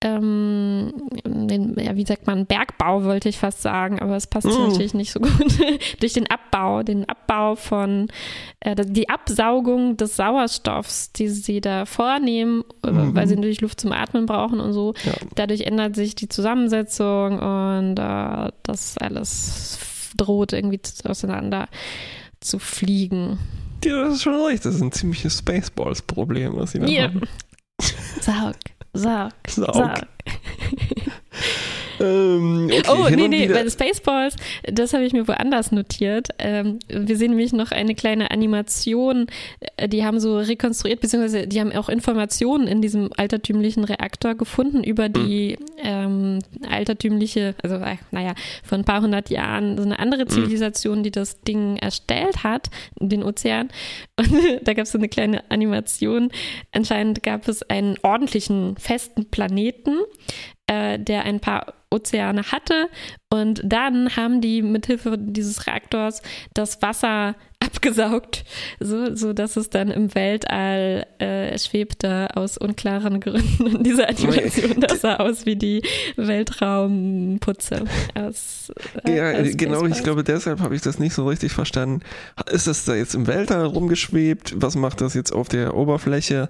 [0.03, 4.69] ähm, den, ja, wie sagt man, Bergbau wollte ich fast sagen, aber es passt mm.
[4.69, 5.59] natürlich nicht so gut.
[5.99, 8.07] Durch den Abbau, den Abbau von,
[8.61, 13.13] äh, die Absaugung des Sauerstoffs, die sie da vornehmen, mhm.
[13.13, 14.93] weil sie natürlich Luft zum Atmen brauchen und so.
[15.05, 15.13] Ja.
[15.35, 19.79] Dadurch ändert sich die Zusammensetzung und äh, das alles
[20.17, 21.67] droht irgendwie auseinander
[22.39, 23.37] zu fliegen.
[23.83, 24.65] Ja, das ist schon recht.
[24.65, 27.07] Das ist ein ziemliches Spaceballs-Problem, was sie da yeah.
[27.09, 27.21] haben.
[28.21, 28.55] Saug.
[28.93, 29.31] Sag.
[29.47, 29.73] Sag.
[29.73, 30.07] Sag.
[32.01, 36.29] Ähm, okay, oh, nee, nee, bei Spaceballs, das habe ich mir woanders notiert.
[36.39, 39.27] Ähm, wir sehen nämlich noch eine kleine Animation,
[39.77, 44.83] äh, die haben so rekonstruiert, beziehungsweise die haben auch Informationen in diesem altertümlichen Reaktor gefunden
[44.83, 45.65] über die mhm.
[45.83, 48.33] ähm, altertümliche, also äh, naja,
[48.63, 50.29] vor ein paar hundert Jahren so eine andere hm.
[50.29, 53.69] Zivilisation, die das Ding erstellt hat, den Ozean.
[54.17, 54.31] Und
[54.63, 56.31] da gab es so eine kleine Animation.
[56.71, 59.97] Anscheinend gab es einen ordentlichen, festen Planeten,
[60.67, 62.89] äh, der ein paar Ozeane hatte.
[63.29, 66.21] Und dann haben die mithilfe dieses Reaktors
[66.53, 68.43] das Wasser abgesaugt,
[68.79, 73.75] so, so dass es dann im Weltall äh, schwebte aus unklaren Gründen.
[73.75, 75.83] Und diese Animation, das sah aus wie die
[76.15, 77.83] Weltraumputze.
[78.15, 78.73] Aus,
[79.05, 82.01] äh, ja, aus genau, ich glaube, deshalb habe ich das nicht so richtig verstanden.
[82.51, 84.55] Ist das da jetzt im Weltall rumgeschwebt?
[84.57, 86.49] Was macht das jetzt auf der Oberfläche?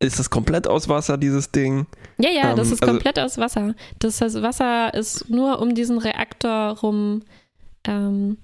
[0.00, 1.86] Ist das komplett aus Wasser, dieses Ding?
[2.22, 3.74] Ja, ja, ähm, das ist also, komplett aus Wasser.
[3.98, 7.22] Das heißt, Wasser ist nur um diesen Reaktor rum.
[7.84, 8.38] Ähm,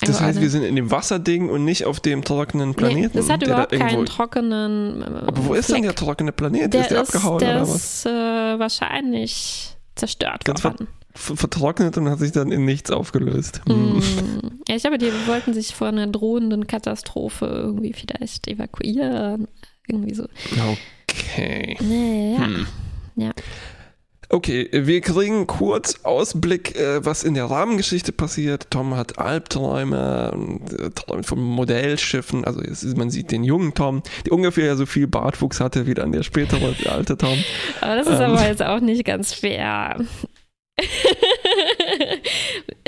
[0.00, 3.10] das heißt, wir sind in dem Wasserding und nicht auf dem trockenen Planeten.
[3.14, 5.02] Nee, es hat überhaupt da keinen trockenen.
[5.02, 5.76] Äh, Aber wo ist Fleck.
[5.76, 6.72] denn der trockene Planet?
[6.72, 7.74] Der ist der ist, abgehauen der oder was?
[7.74, 8.10] ist äh,
[8.58, 10.88] wahrscheinlich zerstört Ganz worden.
[11.14, 13.62] Ver vertrocknet und hat sich dann in nichts aufgelöst.
[13.66, 14.00] Mm.
[14.68, 19.48] Ja, ich glaube, die wollten sich vor einer drohenden Katastrophe irgendwie vielleicht evakuieren.
[19.88, 20.24] Irgendwie so.
[20.52, 20.76] Okay.
[21.08, 21.76] Okay.
[21.80, 22.46] Ja.
[22.46, 22.66] Hm.
[23.16, 23.32] Ja.
[24.28, 28.70] Okay, wir kriegen kurz Ausblick, äh, was in der Rahmengeschichte passiert.
[28.70, 32.44] Tom hat Albträume, äh, träumt von Modellschiffen.
[32.44, 32.60] Also
[32.96, 36.74] man sieht den jungen Tom, der ungefähr so viel Bartwuchs hatte wie dann der spätere,
[36.82, 37.38] der alte Tom.
[37.80, 38.32] Aber das ist ähm.
[38.32, 39.96] aber jetzt auch nicht ganz fair.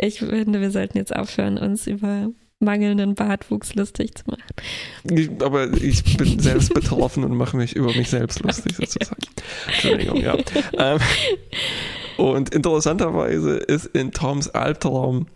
[0.00, 5.42] ich finde, wir sollten jetzt aufhören, uns über mangelnden Bartwuchs lustig zu machen.
[5.42, 9.22] Aber ich bin selbst betroffen und mache mich über mich selbst lustig sozusagen.
[9.66, 10.36] Entschuldigung, ja.
[10.76, 10.98] Ähm,
[12.16, 15.26] und interessanterweise ist in Toms Albtraum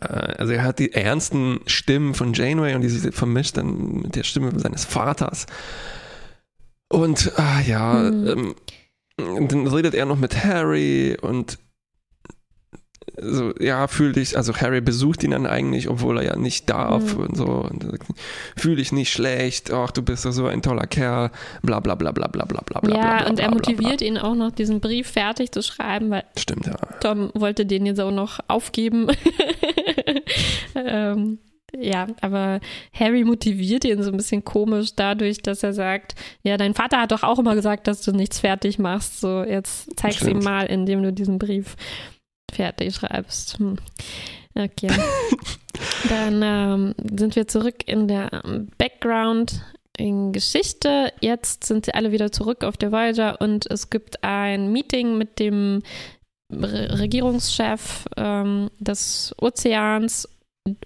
[0.00, 4.16] äh, also er hat die ernsten Stimmen von Janeway und die sich vermischt dann mit
[4.16, 5.46] der Stimme seines Vaters.
[6.88, 8.54] Und ah, ja, mhm.
[9.18, 11.58] ähm, dann redet er noch mit Harry und
[13.20, 17.16] so, ja, fühl dich, also Harry besucht ihn dann eigentlich, obwohl er ja nicht darf
[17.16, 17.22] mhm.
[17.24, 17.46] und so.
[17.46, 17.86] Und
[18.56, 21.30] fühl dich nicht schlecht, ach, du bist doch so ein toller Kerl,
[21.62, 22.80] bla bla bla bla bla bla bla.
[22.82, 26.24] Ja, bla, bla, und er motiviert ihn auch noch, diesen Brief fertig zu schreiben, weil
[26.36, 26.76] Stimmt, ja.
[27.00, 29.08] Tom wollte den jetzt auch noch aufgeben.
[30.74, 31.38] ähm,
[31.76, 32.60] ja, aber
[32.92, 37.12] Harry motiviert ihn so ein bisschen komisch dadurch, dass er sagt, ja, dein Vater hat
[37.12, 39.20] doch auch immer gesagt, dass du nichts fertig machst.
[39.20, 41.76] So, jetzt zeig's ihm mal, indem du diesen Brief
[42.52, 43.58] fertig schreibst.
[43.58, 43.76] Hm.
[44.54, 44.88] Okay.
[46.08, 48.42] Dann ähm, sind wir zurück in der
[48.78, 49.62] Background
[49.96, 51.12] in Geschichte.
[51.20, 55.38] Jetzt sind sie alle wieder zurück auf der Voyager und es gibt ein Meeting mit
[55.38, 55.82] dem
[56.50, 60.28] Re Regierungschef ähm, des Ozeans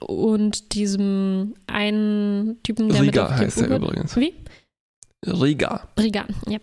[0.01, 4.17] und diesem einen Typen, der Riga mit heißt er übrigens.
[4.17, 4.35] Wie?
[5.25, 5.89] Riga.
[5.99, 6.59] Riga, ja.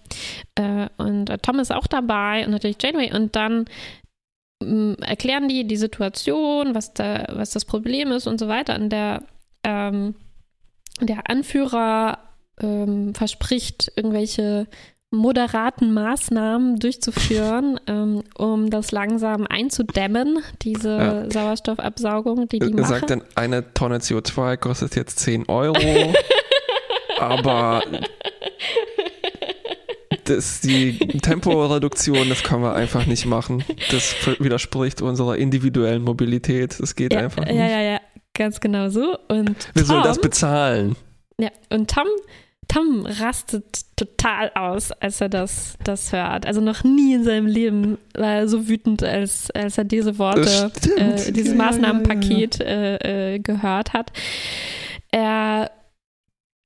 [0.56, 3.66] Äh, und äh, Tom ist auch dabei und natürlich Janeway und dann
[4.60, 8.76] erklären die die Situation, was, da, was das Problem ist und so weiter.
[8.76, 9.24] Und der,
[9.64, 10.16] ähm,
[11.00, 12.18] der Anführer
[12.60, 14.68] ähm, verspricht irgendwelche
[15.12, 21.32] moderaten Maßnahmen durchzuführen, ähm, um das langsam einzudämmen, diese ja.
[21.32, 22.86] Sauerstoffabsaugung, die die er machen.
[22.86, 25.78] sagt dann, eine Tonne CO2 kostet jetzt 10 Euro,
[27.20, 27.82] aber
[30.30, 33.64] das, die Temporeduktion, das können wir einfach nicht machen.
[33.92, 36.80] Das widerspricht unserer individuellen Mobilität.
[36.80, 37.56] Das geht ja, einfach nicht.
[37.56, 38.00] Ja, ja, ja,
[38.34, 39.18] ganz genau so.
[39.28, 40.96] Und Wer soll das bezahlen?
[41.40, 42.08] Ja, und Tom
[42.70, 46.46] Tom rastet total aus, als er das, das hört.
[46.46, 50.72] Also noch nie in seinem Leben war er so wütend, als, als er diese Worte,
[50.96, 54.14] äh, dieses ja, Maßnahmenpaket ja, äh, äh, gehört hat.
[55.12, 55.72] Er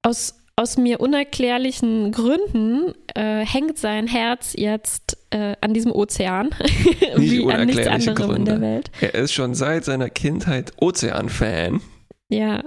[0.04, 6.52] aus, aus mir unerklärlichen Gründen äh, hängt sein Herz jetzt äh, an diesem Ozean,
[7.16, 8.36] wie an nichts anderem Gründe.
[8.36, 8.92] in der Welt.
[9.02, 11.82] Er ist schon seit seiner Kindheit Ozean-Fan.
[12.30, 12.64] Ja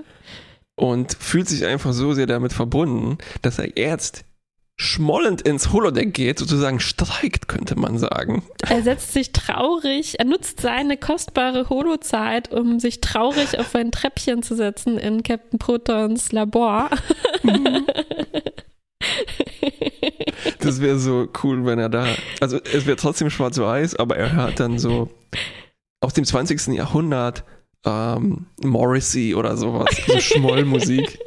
[0.76, 4.24] und fühlt sich einfach so sehr damit verbunden, dass er jetzt
[4.78, 8.44] schmollend ins Holodeck geht, sozusagen streikt, könnte man sagen.
[8.68, 14.42] Er setzt sich traurig, er nutzt seine kostbare Holozeit, um sich traurig auf ein Treppchen
[14.42, 16.90] zu setzen in Captain Protons Labor.
[20.60, 22.06] Das wäre so cool, wenn er da,
[22.40, 25.10] also es wäre trotzdem schwarz-weiß, aber er hört dann so
[26.00, 26.68] aus dem 20.
[26.68, 27.44] Jahrhundert
[27.84, 31.18] ähm, Morrissey oder sowas, so Schmollmusik.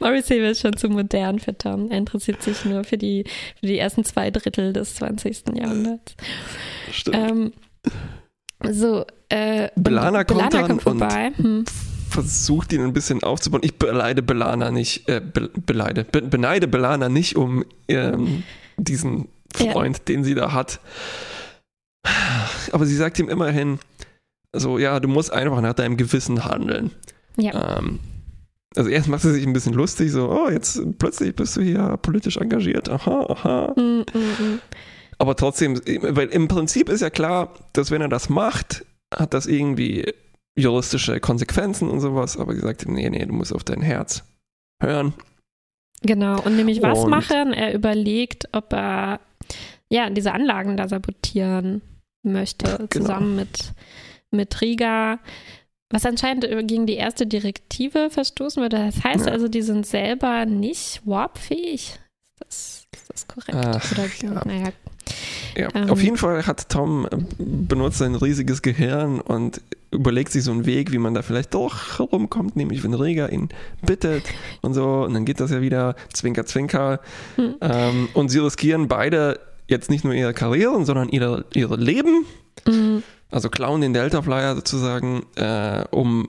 [0.00, 1.90] Morrissey wird schon zu modern für Tom.
[1.90, 3.24] Er interessiert sich nur für die,
[3.58, 5.54] für die ersten zwei Drittel des 20.
[5.54, 6.14] Jahrhunderts.
[6.92, 7.16] Stimmt.
[7.16, 7.52] Ähm,
[8.70, 11.32] so, äh, Belana kommt, Belana kommt vorbei.
[11.36, 11.64] Hm.
[12.10, 13.62] versucht ihn ein bisschen aufzubauen.
[13.64, 18.42] Ich beleide Belana nicht, äh, be, beleide, be, beneide Belana nicht um ähm,
[18.76, 20.04] diesen Freund, ja.
[20.04, 20.80] den sie da hat.
[22.72, 23.78] Aber sie sagt ihm immerhin,
[24.52, 26.90] so, ja, du musst einfach nach deinem Gewissen handeln.
[27.36, 27.78] Ja.
[27.78, 28.00] Ähm,
[28.76, 31.96] also erst macht sie sich ein bisschen lustig, so, oh, jetzt plötzlich bist du hier
[32.00, 33.74] politisch engagiert, aha, aha.
[33.76, 34.60] Mm, mm, mm.
[35.18, 39.46] Aber trotzdem, weil im Prinzip ist ja klar, dass wenn er das macht, hat das
[39.46, 40.14] irgendwie
[40.56, 44.24] juristische Konsequenzen und sowas, aber gesagt, nee, nee, du musst auf dein Herz
[44.82, 45.14] hören.
[46.02, 47.52] Genau, und nämlich was und machen?
[47.52, 49.20] Er überlegt, ob er
[49.90, 51.82] ja diese Anlagen da sabotieren
[52.22, 52.88] möchte, genau.
[52.88, 53.72] zusammen mit,
[54.30, 55.18] mit Riga,
[55.90, 58.90] was anscheinend gegen die erste Direktive verstoßen würde.
[58.92, 59.32] Das heißt ja.
[59.32, 61.98] also, die sind selber nicht warpfähig.
[62.38, 63.54] Ist das, ist das korrekt?
[63.54, 64.42] Ach, Oder, ja.
[64.44, 64.72] Naja.
[65.56, 70.44] Ja, ähm, auf jeden Fall hat Tom äh, benutzt sein riesiges Gehirn und überlegt sich
[70.44, 73.48] so einen Weg, wie man da vielleicht doch herumkommt, nämlich wenn Rega ihn
[73.84, 74.22] bittet
[74.60, 77.00] und so, und dann geht das ja wieder, Zwinker, Zwinker.
[77.34, 77.56] Hm.
[77.60, 82.24] Ähm, und sie riskieren beide jetzt nicht nur ihre Karrieren, sondern ihre, ihre Leben.
[82.66, 83.02] Mhm.
[83.30, 86.28] Also klauen den Delta Flyer sozusagen, äh, um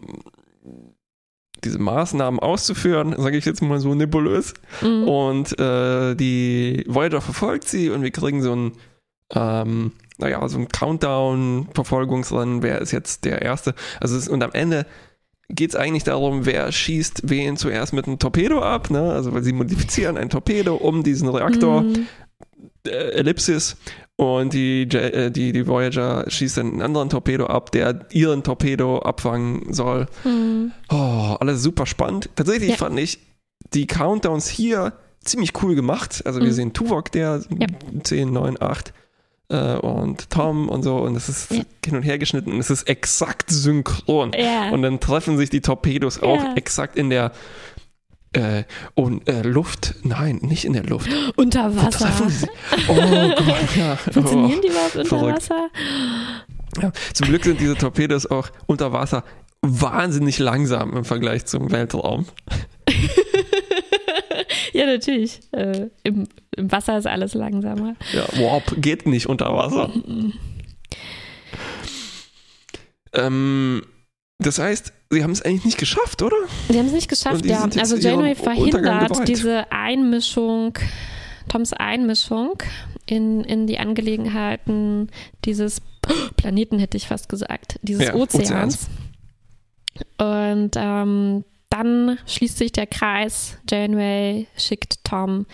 [1.64, 4.54] diese Maßnahmen auszuführen, sage ich jetzt mal so nebulös.
[4.82, 5.08] Mhm.
[5.08, 8.72] Und äh, die Voyager verfolgt sie und wir kriegen so ein,
[9.34, 13.76] ähm, naja, so ein Countdown-Verfolgungsrennen, wer ist jetzt der Erste.
[14.00, 14.86] Also es, und am Ende
[15.50, 19.12] geht es eigentlich darum, wer schießt wen zuerst mit einem Torpedo ab, ne?
[19.12, 22.08] Also weil sie modifizieren ein Torpedo um diesen Reaktor mhm.
[22.88, 23.78] äh, Ellipsis
[24.22, 29.74] und die, äh, die, die Voyager schießt einen anderen Torpedo ab, der ihren Torpedo abfangen
[29.74, 30.06] soll.
[30.24, 30.74] Mhm.
[30.92, 32.30] Oh, alles super spannend.
[32.36, 32.76] Tatsächlich ja.
[32.76, 33.18] fand ich
[33.74, 34.94] die Countdowns hier
[35.24, 36.22] ziemlich cool gemacht.
[36.24, 36.54] Also wir mhm.
[36.54, 37.68] sehen Tuvok, der ja.
[38.04, 38.94] 10, 9, 8
[39.50, 41.64] äh, und Tom und so und es ist ja.
[41.84, 44.34] hin und her geschnitten und es ist exakt synchron.
[44.38, 44.70] Ja.
[44.70, 47.32] Und dann treffen sich die Torpedos auch exakt in der
[48.34, 48.64] Äh,
[48.96, 51.10] und äh, Luft, nein, nicht in der Luft.
[51.36, 52.10] Unter Wasser.
[52.88, 53.98] Oh Gott, ja.
[53.98, 55.50] Funktionieren oh, die überhaupt unter verrückt.
[55.50, 55.70] Wasser?
[56.82, 59.26] Ja, zum Glück sind diese Torpedos auch unter Wasser
[59.62, 62.26] wahnsinnig langsam im Vergleich zum Weltraum.
[64.74, 65.42] ja, natürlich.
[65.52, 67.96] Äh, im, im, Wasser ist alles langsamer.
[68.14, 69.92] Ja, Warp geht nicht unter Wasser.
[73.14, 73.84] ähm,
[74.40, 76.36] das heißt, sie haben es eigentlich nicht geschafft, oder?
[76.70, 77.68] Sie haben es nicht geschafft, ja.
[77.78, 80.78] Also Janeway verhindert diese Einmischung,
[81.50, 82.64] Toms Einmischung
[83.06, 85.10] in, in die Angelegenheiten
[85.46, 85.82] dieses
[86.38, 88.50] Planeten, hätte ich fast gesagt, dieses ja, Ozeans.
[88.50, 88.90] Ozeans.
[90.18, 93.58] Und ähm, dann schließt sich der Kreis.
[93.70, 95.46] Janeway schickt Tom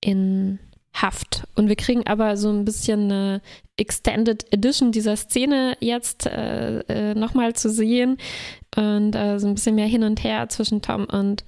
[0.00, 0.58] in
[1.02, 1.44] Haft.
[1.54, 3.42] Und wir kriegen aber so ein bisschen eine
[3.76, 8.18] Extended Edition dieser Szene jetzt äh, äh, nochmal zu sehen
[8.76, 11.44] und äh, so ein bisschen mehr hin und her zwischen Tom und,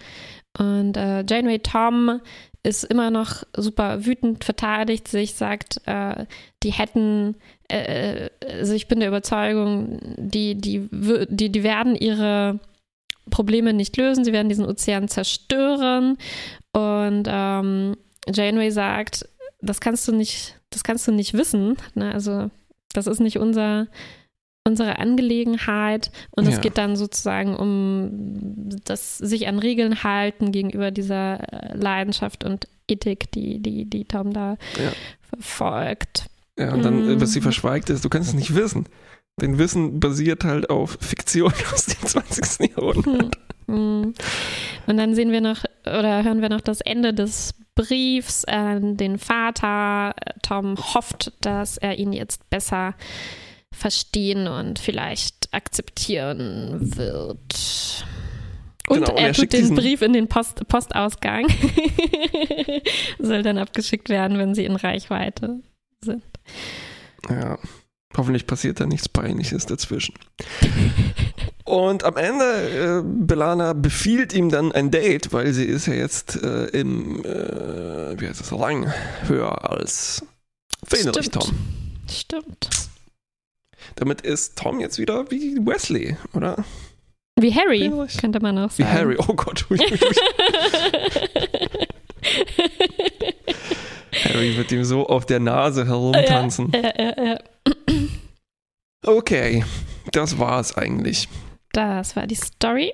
[0.58, 1.58] und äh, Janeway.
[1.58, 2.20] Tom
[2.62, 6.26] ist immer noch super wütend, verteidigt sich, sagt, äh,
[6.62, 7.36] die hätten,
[7.70, 12.58] also ich bin der Überzeugung, die, die, die, die werden ihre
[13.30, 16.18] Probleme nicht lösen, sie werden diesen Ozean zerstören
[16.72, 17.96] und ähm,
[18.28, 19.28] Janeway sagt,
[19.62, 21.76] das kannst du nicht, das kannst du nicht wissen.
[21.94, 22.12] Ne?
[22.12, 22.50] Also
[22.92, 23.86] das ist nicht unser,
[24.66, 26.60] unsere Angelegenheit und es ja.
[26.60, 33.30] geht dann sozusagen um das sich an Regeln halten gegenüber dieser äh, Leidenschaft und Ethik,
[33.32, 34.92] die, die, die Tom da ja.
[35.28, 36.26] verfolgt.
[36.58, 37.20] Ja, und dann, mm.
[37.20, 38.86] was sie verschweigt, ist, du kannst es nicht wissen.
[39.40, 42.70] Denn Wissen basiert halt auf Fiktion aus dem 20.
[42.76, 43.38] Jahrhundert.
[43.66, 44.12] Mm.
[44.86, 49.18] Und dann sehen wir noch oder hören wir noch das Ende des Briefs an den
[49.18, 50.14] Vater.
[50.42, 52.94] Tom hofft, dass er ihn jetzt besser
[53.72, 58.04] verstehen und vielleicht akzeptieren wird.
[58.88, 61.46] Und genau, er, er tut den Brief in den Post, Postausgang.
[63.20, 65.60] Soll dann abgeschickt werden, wenn sie in Reichweite
[66.00, 66.24] sind.
[67.28, 67.58] Ja,
[68.16, 70.14] hoffentlich passiert da nichts Peinliches dazwischen.
[71.64, 76.42] Und am Ende, äh, Belana befiehlt ihm dann ein Date, weil sie ist ja jetzt
[76.42, 78.92] äh, im, äh, wie heißt das, Rang
[79.26, 80.24] höher als
[80.84, 81.48] Fenrich Tom.
[82.10, 82.70] Stimmt.
[83.94, 86.64] Damit ist Tom jetzt wieder wie Wesley, oder?
[87.36, 88.16] Wie Harry, Fenrich?
[88.18, 88.90] könnte man auch sagen.
[88.90, 89.66] Wie Harry, oh Gott.
[94.24, 96.72] Harry wird ihm so auf der Nase herumtanzen.
[96.74, 97.38] Ja, ja, ja,
[99.16, 99.64] okay,
[100.12, 101.28] das war's eigentlich.
[101.72, 102.92] Das war die Story.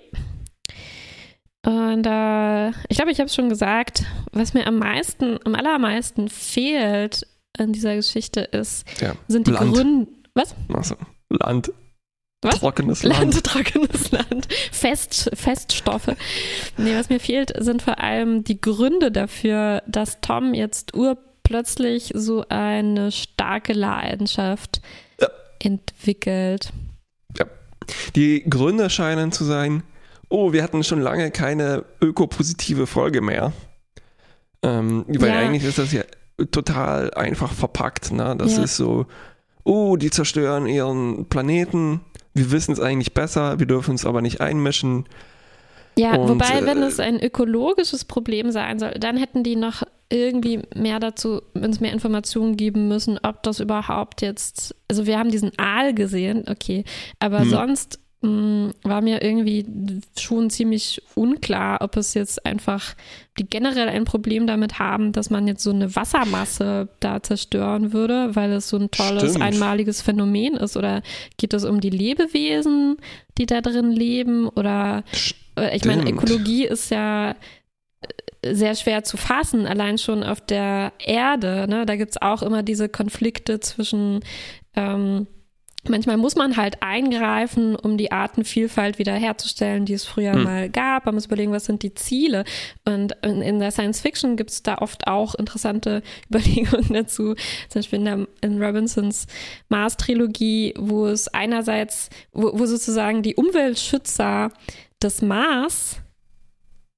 [1.64, 6.28] Und äh, ich glaube, ich habe es schon gesagt, was mir am meisten, am allermeisten
[6.28, 7.26] fehlt
[7.58, 9.14] in dieser Geschichte ist, ja.
[9.26, 10.06] sind die Gründe.
[10.34, 10.54] Was?
[10.72, 10.94] Achso,
[11.28, 11.72] Land.
[12.42, 12.60] Was?
[12.60, 13.34] Trockenes Land.
[13.34, 13.44] Land.
[13.44, 14.46] Trockenes Land.
[14.70, 16.14] Fest, Feststoffe.
[16.76, 22.44] Nee, was mir fehlt, sind vor allem die Gründe dafür, dass Tom jetzt urplötzlich so
[22.48, 24.82] eine starke Leidenschaft
[25.62, 25.70] ja.
[25.70, 26.72] entwickelt.
[28.16, 29.82] Die Gründe scheinen zu sein,
[30.28, 33.52] oh, wir hatten schon lange keine ökopositive Folge mehr.
[34.62, 35.38] Ähm, weil ja.
[35.38, 36.02] eigentlich ist das ja
[36.50, 38.12] total einfach verpackt.
[38.12, 38.34] Ne?
[38.36, 38.64] Das ja.
[38.64, 39.06] ist so,
[39.64, 42.00] oh, die zerstören ihren Planeten.
[42.34, 45.04] Wir wissen es eigentlich besser, wir dürfen es aber nicht einmischen.
[45.98, 49.82] Ja, und, wobei, wenn äh, es ein ökologisches Problem sein soll, dann hätten die noch
[50.08, 55.30] irgendwie mehr dazu, uns mehr Informationen geben müssen, ob das überhaupt jetzt, also wir haben
[55.30, 56.84] diesen Aal gesehen, okay,
[57.18, 57.50] aber hm.
[57.50, 59.66] sonst mh, hm, war mir irgendwie
[60.18, 62.94] schon ziemlich unklar, ob es jetzt einfach,
[63.38, 68.36] die generell ein Problem damit haben, dass man jetzt so eine Wassermasse da zerstören würde,
[68.36, 69.42] weil es so ein tolles, Stimmt.
[69.42, 71.02] einmaliges Phänomen ist, oder
[71.36, 72.98] geht es um die Lebewesen,
[73.38, 75.45] die da drin leben, oder Stimmt.
[75.72, 77.34] Ich meine, Ökologie ist ja
[78.44, 81.66] sehr schwer zu fassen, allein schon auf der Erde.
[81.68, 81.86] Ne?
[81.86, 84.20] Da gibt es auch immer diese Konflikte zwischen,
[84.74, 85.26] ähm,
[85.88, 90.44] manchmal muss man halt eingreifen, um die Artenvielfalt wiederherzustellen, die es früher mhm.
[90.44, 91.06] mal gab.
[91.06, 92.44] Man muss überlegen, was sind die Ziele.
[92.84, 97.34] Und in, in der Science Fiction gibt es da oft auch interessante Überlegungen dazu.
[97.68, 99.26] Zum Beispiel in, der, in Robinsons
[99.68, 104.52] Mars-Trilogie, wo es einerseits, wo, wo sozusagen die Umweltschützer
[105.06, 106.00] des Mars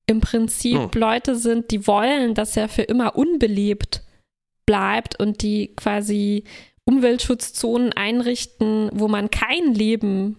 [0.07, 0.91] im Prinzip oh.
[0.95, 4.03] Leute sind, die wollen, dass er für immer unbelebt
[4.67, 6.45] bleibt und die quasi
[6.85, 10.37] Umweltschutzzonen einrichten, wo man kein Leben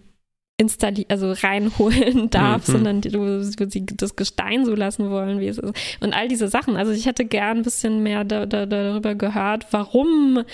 [0.56, 2.72] installieren, also reinholen darf, mhm.
[2.72, 5.74] sondern wo, sie das Gestein so lassen wollen, wie es ist.
[6.00, 6.76] Und all diese Sachen.
[6.76, 10.44] Also ich hätte gern ein bisschen mehr da, da, darüber gehört, warum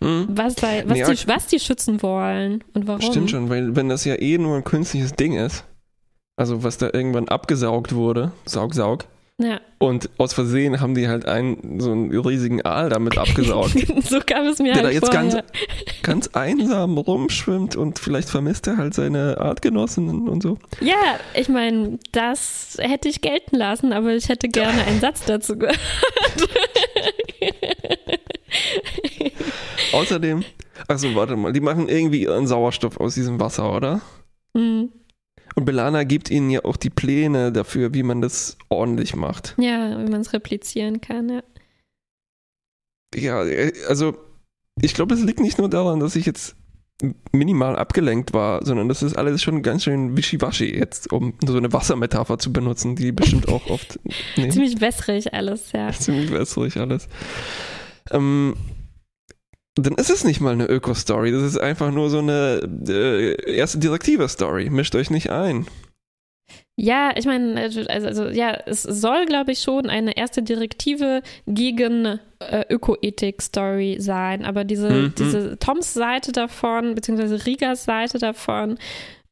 [0.00, 0.26] mhm.
[0.28, 3.02] Was, da, was, ja, die, was die schützen wollen und warum.
[3.02, 5.64] Stimmt schon, weil wenn das ja eh nur ein künstliches Ding ist,
[6.36, 9.06] Also was da irgendwann abgesaugt wurde, Saug, Saug.
[9.38, 9.60] Ja.
[9.78, 13.72] Und aus Versehen haben die halt einen, so einen riesigen Aal damit abgesaugt.
[14.02, 15.36] so kam es mir der halt da jetzt vor, ganz,
[16.02, 20.58] ganz einsam rumschwimmt und vielleicht vermisst er halt seine Artgenossinnen und so.
[20.80, 25.58] Ja, ich meine, das hätte ich gelten lassen, aber ich hätte gerne einen Satz dazu
[25.58, 25.80] gehört.
[29.92, 30.44] Außerdem,
[30.86, 34.00] achso, warte mal, die machen irgendwie ihren Sauerstoff aus diesem Wasser, oder?
[34.56, 34.92] Hm.
[35.54, 39.54] Und Belana gibt ihnen ja auch die Pläne dafür, wie man das ordentlich macht.
[39.58, 41.42] Ja, wie man es replizieren kann, ja.
[43.14, 44.16] Ja, äh, also
[44.80, 46.56] ich glaube, es liegt nicht nur daran, dass ich jetzt
[47.32, 51.72] minimal abgelenkt war, sondern das ist alles schon ganz schön wischiwaschi jetzt, um so eine
[51.72, 53.98] Wassermetapher zu benutzen, die bestimmt auch oft
[54.36, 55.90] nee, Ziemlich wässrig alles, ja.
[55.92, 57.08] ziemlich wässrig alles.
[58.10, 58.54] Ähm,
[59.76, 63.78] dann ist es nicht mal eine Öko-Story, das ist einfach nur so eine äh, erste
[63.78, 64.70] Direktive-Story.
[64.70, 65.66] Mischt euch nicht ein.
[66.76, 72.18] Ja, ich meine, also, also ja, es soll, glaube ich, schon eine erste Direktive gegen
[72.40, 75.14] äh, Ökoethik-Story sein, aber diese, Mhm.
[75.16, 78.76] diese Toms Seite davon, beziehungsweise Rigas Seite davon,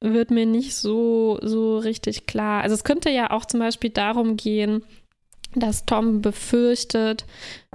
[0.01, 2.63] wird mir nicht so, so richtig klar.
[2.63, 4.85] Also es könnte ja auch zum Beispiel darum gehen,
[5.55, 7.25] dass Tom befürchtet,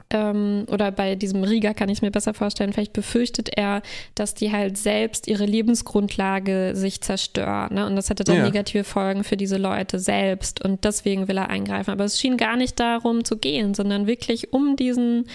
[0.09, 3.81] ähm, oder bei diesem Riga kann ich es mir besser vorstellen, vielleicht befürchtet er,
[4.15, 7.75] dass die halt selbst ihre Lebensgrundlage sich zerstören.
[7.75, 7.85] Ne?
[7.85, 8.43] Und das hätte dann Ja.
[8.45, 10.63] negative Folgen für diese Leute selbst.
[10.63, 11.91] Und deswegen will er eingreifen.
[11.91, 15.27] Aber es schien gar nicht darum zu gehen, sondern wirklich um diesen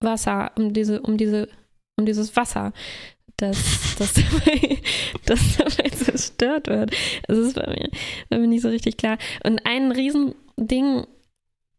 [0.00, 1.48] Wasser, um diese, um diese,
[1.96, 2.72] um dieses Wasser.
[3.36, 4.14] Das, das,
[5.26, 6.92] das dabei zerstört wird.
[7.26, 7.88] Das ist bei mir,
[8.28, 9.18] bei mir nicht so richtig klar.
[9.42, 11.06] Und ein Riesending,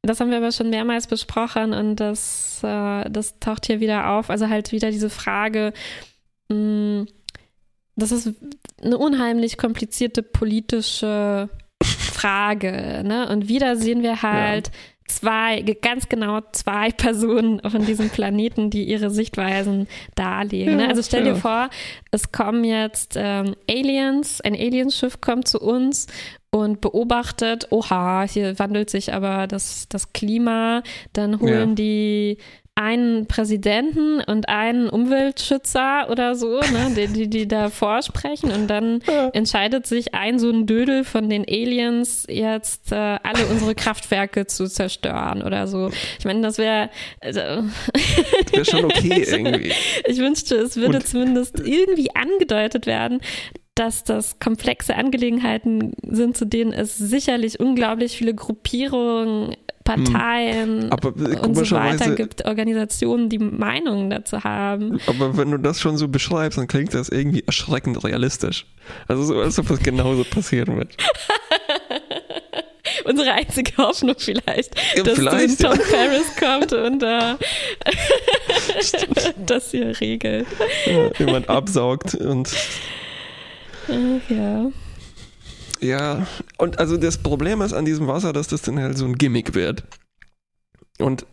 [0.03, 4.29] das haben wir aber schon mehrmals besprochen und das, äh, das taucht hier wieder auf.
[4.29, 5.73] Also halt wieder diese Frage,
[6.49, 7.05] mh,
[7.95, 8.29] das ist
[8.81, 11.49] eine unheimlich komplizierte politische
[11.83, 13.03] Frage.
[13.05, 13.29] Ne?
[13.29, 14.71] Und wieder sehen wir halt
[15.07, 20.77] zwei, ganz genau zwei Personen von diesem Planeten, die ihre Sichtweisen darlegen.
[20.77, 20.83] ne?
[20.83, 21.33] Ja, Also stell ja.
[21.33, 21.69] dir vor,
[22.11, 26.07] es kommen jetzt ähm, Aliens, ein Alienschiff kommt zu uns
[26.53, 30.83] und beobachtet, oha, hier wandelt sich aber das, das Klima,
[31.13, 31.75] dann holen Ja.
[31.75, 32.37] die
[32.75, 39.01] einen Präsidenten und einen Umweltschützer oder so, ne, die, die, die da vorsprechen und dann
[39.33, 44.67] entscheidet sich ein so ein Dödel von den Aliens jetzt äh, alle unsere Kraftwerke zu
[44.67, 45.91] zerstören oder so.
[46.17, 46.89] Ich meine, das wäre
[47.21, 49.71] also, Das wäre schon okay irgendwie.
[50.07, 53.19] ich wünschte, es würde Und- zumindest irgendwie angedeutet werden,
[53.75, 61.37] dass das komplexe Angelegenheiten sind, zu denen es sicherlich unglaublich viele Gruppierungen, Parteien Aber äh,
[61.39, 64.99] und so weiter gibt, Organisationen, die Meinungen dazu haben.
[65.07, 68.65] aber wenn du das schon so beschreibst, dann klingt das irgendwie erschreckend realistisch.
[69.07, 70.95] Also so, als ob das genauso passieren wird.
[73.05, 75.85] Unsere einzige Hoffnung vielleicht, Ja, dass vielleicht, Tom ja.
[75.91, 77.35] Paris kommt und äh,
[79.45, 80.47] das hier regelt.
[80.85, 82.49] Ja, jemand absaugt und
[84.29, 84.71] ja.
[85.79, 86.27] Ja,
[86.57, 89.53] und also das Problem ist an diesem Wasser, dass das dann halt so ein Gimmick
[89.53, 89.83] wird.
[90.99, 91.25] Und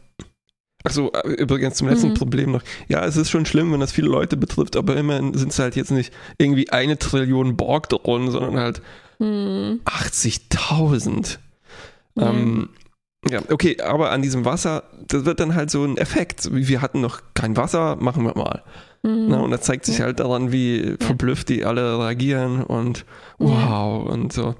[0.82, 2.14] Achso, übrigens zum letzten Mhm.
[2.14, 2.62] Problem noch.
[2.88, 5.76] Ja, es ist schon schlimm, wenn das viele Leute betrifft, aber immerhin sind es halt
[5.76, 8.80] jetzt nicht irgendwie eine Trillion Borg-Drohnen, sondern halt
[9.18, 9.80] Hm.
[9.84, 11.38] 80.000.
[12.16, 12.30] Ja.
[12.30, 12.70] Ähm,
[13.28, 16.48] ja, okay, aber an diesem Wasser, das wird dann halt so ein Effekt.
[16.50, 18.62] Wir hatten noch kein Wasser, machen wir mal.
[19.06, 19.28] Hm.
[19.28, 19.42] Ne?
[19.42, 23.04] Und das zeigt sich halt daran, wie verblüfft die alle reagieren und
[23.38, 24.54] wow und so.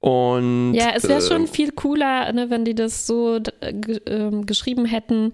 [0.00, 3.72] Und Ja, es wäre äh, schon viel cooler, ne, wenn die das so äh,
[4.06, 5.32] ähm, geschrieben hätten,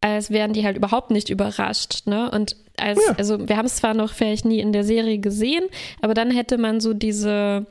[0.00, 2.06] als wären die halt überhaupt nicht überrascht.
[2.06, 2.30] Ne?
[2.30, 3.14] Und als, Ja.
[3.18, 5.64] also wir haben es zwar noch vielleicht nie in der Serie gesehen,
[6.00, 7.66] aber dann hätte man so diese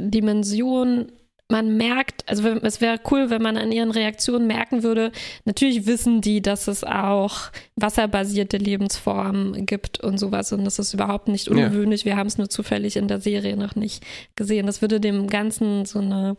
[0.00, 1.12] Dimension,
[1.52, 5.12] man merkt, also es wäre cool, wenn man an ihren Reaktionen merken würde,
[5.44, 11.28] natürlich wissen die, dass es auch wasserbasierte Lebensformen gibt und sowas und das ist überhaupt
[11.28, 11.52] nicht Ja.
[11.52, 12.04] ungewöhnlich.
[12.04, 14.02] Wir haben es nur zufällig in der Serie noch nicht
[14.34, 14.66] gesehen.
[14.66, 16.36] Das würde dem Ganzen so eine,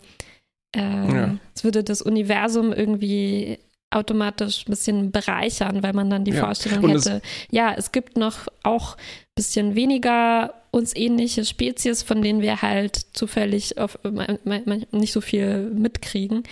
[0.76, 1.36] äh, Ja.
[1.56, 3.60] es würde das Universum irgendwie
[3.92, 6.40] automatisch ein bisschen bereichern, weil man dann die Ja.
[6.46, 12.02] Vorstellung Und es- hätte, ja, es gibt noch auch ein bisschen weniger uns ähnliche Spezies,
[12.02, 14.00] von denen wir halt zufällig auf,
[14.92, 16.44] nicht so viel mitkriegen.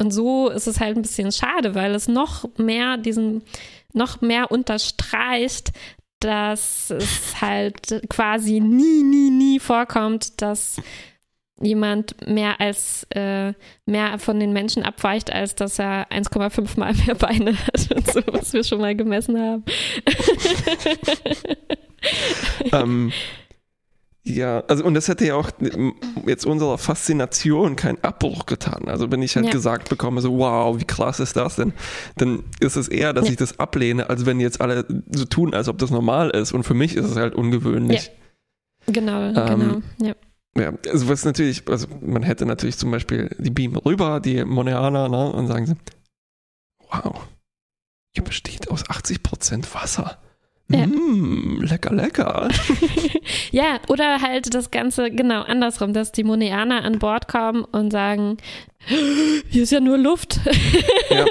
[0.00, 3.42] Und so ist es halt ein bisschen schade, weil es noch mehr diesen,
[3.92, 5.72] noch mehr unterstreicht,
[6.20, 10.76] dass es halt quasi nie, nie, nie vorkommt, dass
[11.60, 13.52] jemand mehr als äh,
[13.86, 18.22] mehr von den Menschen abweicht, als dass er 1,5 mal mehr Beine hat und so,
[18.28, 19.64] was wir schon mal gemessen haben.
[22.72, 23.12] ähm,
[24.28, 25.50] Ja, also und das hätte ja auch
[26.26, 28.86] jetzt unserer Faszination keinen Abbruch getan.
[28.86, 29.52] Also wenn ich halt ja.
[29.52, 31.72] gesagt bekomme, so wow, wie krass ist das denn,
[32.16, 33.32] dann ist es eher, dass ja.
[33.32, 36.52] ich das ablehne, als wenn jetzt alle so tun, als ob das normal ist.
[36.52, 38.06] Und für mich ist es halt ungewöhnlich.
[38.86, 38.92] Ja.
[38.92, 40.14] Genau, ähm, genau,
[40.56, 40.72] ja.
[40.90, 45.32] Also was natürlich, also man hätte natürlich zum Beispiel die Beam rüber, die Moneaner, ne,
[45.32, 45.76] und sagen sie,
[46.90, 47.26] wow,
[48.14, 50.18] ihr besteht aus 80% Wasser.
[50.70, 50.86] Ja.
[50.86, 52.48] Mm, lecker, lecker.
[53.52, 58.36] ja, oder halt das Ganze genau andersrum, dass die Moneaner an Bord kommen und sagen,
[59.48, 60.40] hier ist ja nur Luft.
[61.10, 61.24] ja,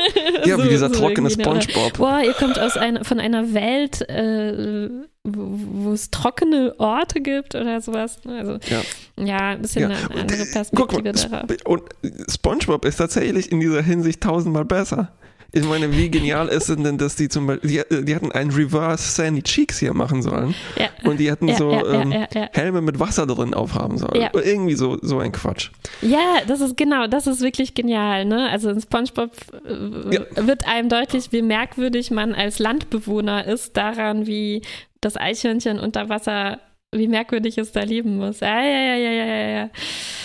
[0.44, 1.98] ja so, wie dieser so trockene Spongebob.
[1.98, 4.90] Boah, ihr kommt aus einer, von einer Welt, äh,
[5.24, 8.20] wo, es trockene Orte gibt oder sowas.
[8.28, 8.82] Also, ja,
[9.24, 9.98] ja ein bisschen ja.
[9.98, 11.50] eine andere Perspektive mal, darauf.
[11.66, 11.84] Und
[12.30, 15.12] Spongebob ist tatsächlich in dieser Hinsicht tausendmal besser.
[15.54, 18.52] Ich meine, wie genial ist es denn, dass die zum Beispiel, die, die hatten einen
[18.52, 20.54] Reverse Sandy Cheeks hier machen sollen.
[20.78, 20.90] Ja.
[21.10, 22.12] Und die hätten ja, so ja, ähm,
[22.54, 24.22] Helme mit Wasser drin aufhaben sollen.
[24.22, 24.30] Ja.
[24.34, 25.72] Irgendwie so, so ein Quatsch.
[26.02, 28.26] Ja, das ist genau, das ist wirklich genial.
[28.26, 28.50] Ne?
[28.50, 29.32] Also in SpongeBob
[29.66, 34.62] äh, wird einem deutlich, wie merkwürdig man als Landbewohner ist, daran, wie
[35.00, 36.60] das Eichhörnchen unter Wasser,
[36.92, 38.42] wie merkwürdig es da leben muss.
[38.42, 39.70] Ja, ja, ja, ja, ja, ja.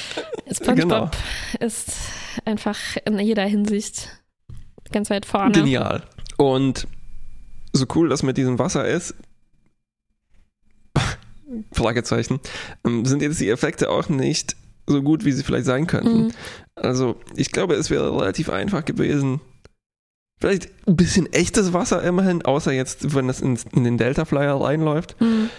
[0.52, 1.10] SpongeBob genau.
[1.60, 1.92] ist
[2.44, 4.21] einfach in jeder Hinsicht
[4.92, 5.52] ganz weit vorne.
[5.52, 6.02] Genial.
[6.36, 6.86] Und
[7.72, 9.14] so cool das mit diesem Wasser ist,
[11.72, 12.40] Fragezeichen,
[12.86, 16.24] ähm, sind jetzt die Effekte auch nicht so gut, wie sie vielleicht sein könnten.
[16.24, 16.32] Mhm.
[16.74, 19.40] Also ich glaube, es wäre relativ einfach gewesen,
[20.40, 24.60] vielleicht ein bisschen echtes Wasser immerhin, außer jetzt, wenn das in, in den Delta Flyer
[24.60, 25.20] reinläuft.
[25.20, 25.50] Mhm.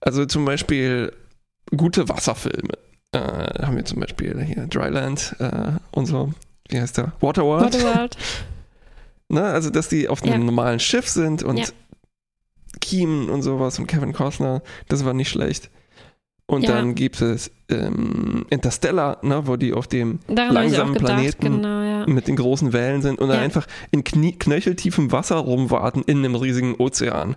[0.00, 1.12] Also zum Beispiel
[1.76, 2.78] gute Wasserfilme.
[3.12, 6.32] Äh, haben wir zum Beispiel hier Dryland äh, und so.
[6.68, 7.12] Wie heißt der?
[7.20, 7.74] Waterworld.
[7.74, 8.16] Waterworld.
[9.28, 9.42] Ne?
[9.42, 10.38] Also, dass die auf einem ja.
[10.38, 11.66] normalen Schiff sind und ja.
[12.80, 15.70] Keen und sowas und Kevin Costner, das war nicht schlecht.
[16.46, 16.72] Und ja.
[16.72, 22.06] dann gibt es ähm, Interstellar, ne, wo die auf dem Daran langsamen Planeten genau, ja.
[22.06, 26.34] mit den großen Wellen sind und dann einfach in Knie knöcheltiefem Wasser rumwarten in einem
[26.34, 27.36] riesigen Ozean.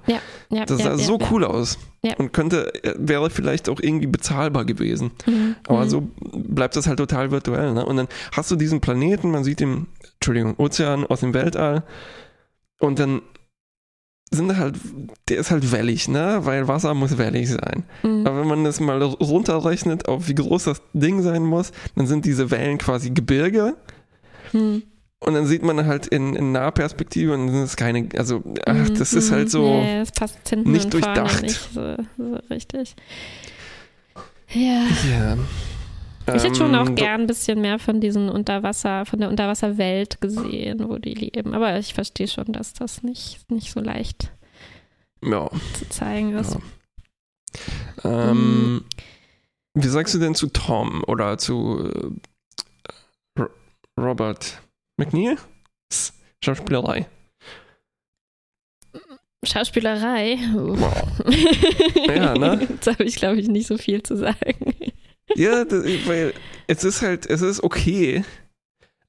[0.50, 1.78] Das sah so cool aus.
[2.18, 5.12] Und könnte, äh, wäre vielleicht auch irgendwie bezahlbar gewesen.
[5.26, 5.56] Mhm.
[5.68, 5.90] Aber mhm.
[5.90, 7.74] so bleibt das halt total virtuell.
[7.74, 7.86] Ne?
[7.86, 9.88] Und dann hast du diesen Planeten, man sieht den
[10.18, 11.84] Entschuldigung, Ozean aus dem Weltall.
[12.80, 13.22] Und dann
[14.30, 14.76] sind halt,
[15.30, 16.40] der ist halt wellig, ne?
[16.42, 17.84] Weil Wasser muss wellig sein.
[18.04, 18.28] Mhm.
[18.28, 22.26] Aber wenn man das mal runterrechnet, auf wie groß das Ding sein muss, dann sind
[22.26, 23.76] diese Wellen quasi Gebirge.
[24.52, 24.84] Mhm.
[25.20, 28.90] Und dann sieht man halt in, in Nahperspektive und dann sind es keine, also ach,
[28.90, 29.18] das mhm.
[29.18, 30.04] ist halt so nee,
[30.66, 31.42] nicht durchdacht.
[31.42, 32.96] Nicht so, so richtig.
[34.50, 34.84] Ja.
[35.10, 35.38] Ja.
[36.36, 40.20] Ich hätte schon auch ähm, gern ein bisschen mehr von diesen Unterwasser, von der Unterwasserwelt
[40.20, 41.54] gesehen, wo die leben.
[41.54, 44.32] Aber ich verstehe schon, dass das nicht, nicht so leicht
[45.24, 45.50] ja.
[45.74, 46.58] zu zeigen ist.
[48.04, 48.32] Ja.
[48.32, 48.86] Ähm, mhm.
[49.74, 51.92] Wie sagst du denn zu Tom oder zu
[53.38, 53.44] äh,
[54.00, 54.62] Robert
[54.98, 55.38] McNeil?
[56.44, 57.08] Schauspielerei.
[59.44, 60.40] Schauspielerei?
[60.54, 61.08] Wow.
[62.08, 62.68] ja, ne?
[62.70, 64.76] Jetzt habe ich, glaube ich, nicht so viel zu sagen.
[65.38, 66.34] Ja, das, weil
[66.68, 68.24] es ist halt, es ist okay.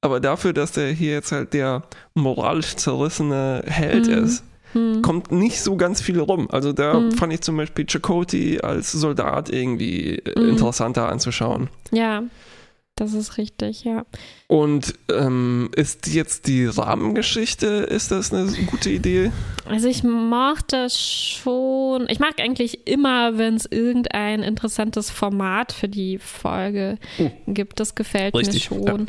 [0.00, 1.82] Aber dafür, dass der hier jetzt halt der
[2.14, 4.24] moralisch zerrissene Held hm.
[4.24, 5.02] ist, hm.
[5.02, 6.48] kommt nicht so ganz viel rum.
[6.50, 7.12] Also da hm.
[7.12, 10.50] fand ich zum Beispiel Chakoti als Soldat irgendwie hm.
[10.50, 11.68] interessanter anzuschauen.
[11.90, 12.22] Ja,
[13.00, 14.04] das ist richtig, ja.
[14.48, 19.30] Und ähm, ist jetzt die Rahmengeschichte, ist das eine gute Idee?
[19.66, 22.08] Also ich mag das schon.
[22.08, 27.78] Ich mag eigentlich immer, wenn es irgendein interessantes Format für die Folge uh, gibt.
[27.78, 29.00] Das gefällt richtig, mir schon.
[29.00, 29.06] Ja.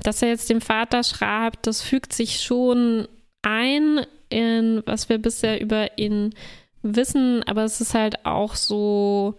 [0.00, 3.06] Dass er jetzt dem Vater schreibt, das fügt sich schon
[3.42, 6.34] ein in, was wir bisher über ihn
[6.82, 9.36] wissen, aber es ist halt auch so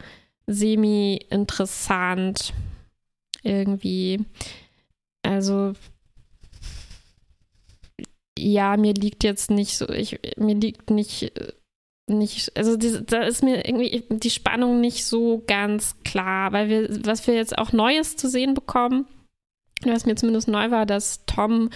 [0.48, 2.54] semi-interessant
[3.44, 4.26] irgendwie.
[5.24, 5.74] Also
[8.40, 11.32] ja, mir liegt jetzt nicht so, ich, mir liegt nicht,
[12.08, 17.06] nicht, also die, da ist mir irgendwie die Spannung nicht so ganz klar, weil wir,
[17.06, 19.06] was wir jetzt auch Neues zu sehen bekommen,
[19.84, 21.70] was mir zumindest neu war, dass Tom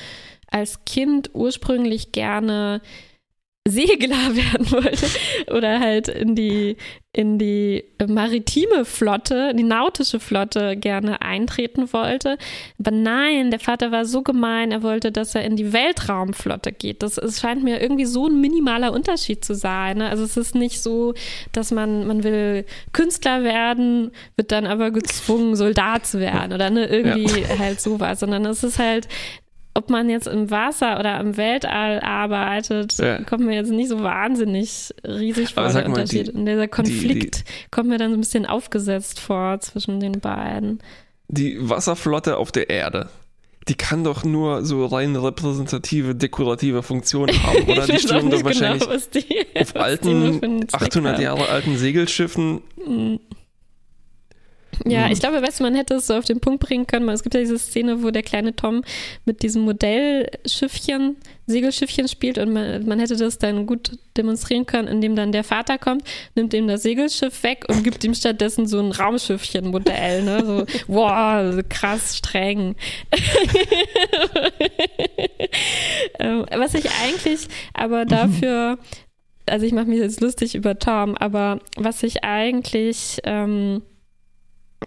[0.47, 2.82] als Kind ursprünglich gerne
[3.66, 5.07] Segler werden wollte
[5.51, 6.76] oder halt in die,
[7.14, 12.38] in die maritime Flotte, die nautische Flotte gerne eintreten wollte.
[12.78, 17.03] Aber nein, der Vater war so gemein, er wollte, dass er in die Weltraumflotte geht.
[17.03, 19.99] Das es scheint mir irgendwie so ein minimaler Unterschied zu sein.
[19.99, 20.09] Ne?
[20.09, 21.14] Also es ist nicht so,
[21.53, 26.88] dass man, man will Künstler werden, wird dann aber gezwungen, Soldat zu werden oder ne,
[26.88, 27.59] irgendwie ja.
[27.59, 29.07] halt sowas, sondern es ist halt
[29.76, 33.24] ob man jetzt im Wasser oder im Weltall arbeitet, ja.
[33.24, 36.28] kommt mir jetzt nicht so wahnsinnig riesig vor, der Unterschied.
[36.28, 40.00] Die, Und dieser Konflikt die, die, kommt mir dann so ein bisschen aufgesetzt vor zwischen
[40.00, 40.80] den beiden.
[41.28, 43.10] Die Wasserflotte auf der Erde,
[43.68, 47.88] die kann doch nur so rein repräsentative, dekorative Funktionen haben, oder?
[47.88, 52.62] die stehen doch genau, wahrscheinlich die, auf alten, 800 Jahre alten Segelschiffen.
[54.84, 55.12] Mhm ja, mhm.
[55.12, 57.10] ich glaube, weißt du, man hätte es so auf den Punkt bringen können.
[57.10, 58.84] Es gibt ja diese Szene, wo der kleine Tom
[59.26, 61.18] mit diesem Modellschiffchen,
[61.48, 65.78] Segelschiffchen spielt und man, man hätte das dann gut demonstrieren können, indem dann der Vater
[65.78, 66.04] kommt,
[66.36, 70.24] nimmt ihm das Segelschiff weg und gibt ihm stattdessen so ein Raumschiffchen-Modell.
[70.24, 70.46] Ne?
[70.46, 72.76] So, wow, krass streng.
[76.20, 78.78] Ähm, was ich eigentlich aber dafür,
[79.46, 83.82] also ich mache mich jetzt lustig über Tom, aber was ich eigentlich ähm,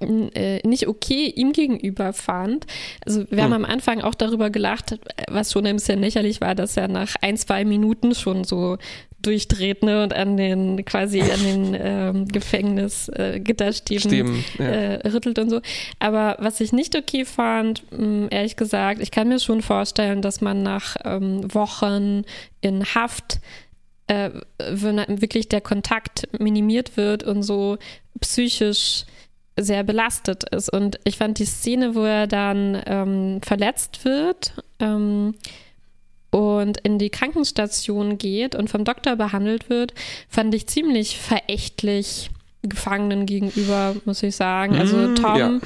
[0.01, 2.67] äh, nicht okay ihm gegenüber fand.
[3.05, 3.45] Also wir hm.
[3.45, 7.15] haben am Anfang auch darüber gelacht, was schon ein bisschen lächerlich war, dass er nach
[7.21, 8.79] ein, zwei Minuten schon so
[9.23, 14.65] durchdreht ne, und an den quasi an den ähm, Gefängnisgitterstäben äh, ja.
[14.65, 15.61] äh, rüttelt und so.
[15.99, 20.23] Aber was ich nicht okay fand, mh, hm, ehrlich gesagt, ich kann mir schon vorstellen,
[20.23, 22.23] dass man nach ähm, Wochen
[22.61, 23.41] in Haft
[24.07, 27.79] äh, wenn wirklich der Kontakt minimiert wird und so
[28.21, 29.05] psychisch
[29.57, 30.73] sehr belastet ist.
[30.73, 35.35] Und ich fand die Szene, wo er dann ähm, verletzt wird ähm,
[36.31, 39.95] und in die Krankenstation geht und vom Doktor behandelt wird,
[40.29, 42.31] fand ich ziemlich verächtlich
[42.63, 44.77] Gefangenen gegenüber, muss ich sagen.
[44.77, 45.61] Also mm, Tom ja.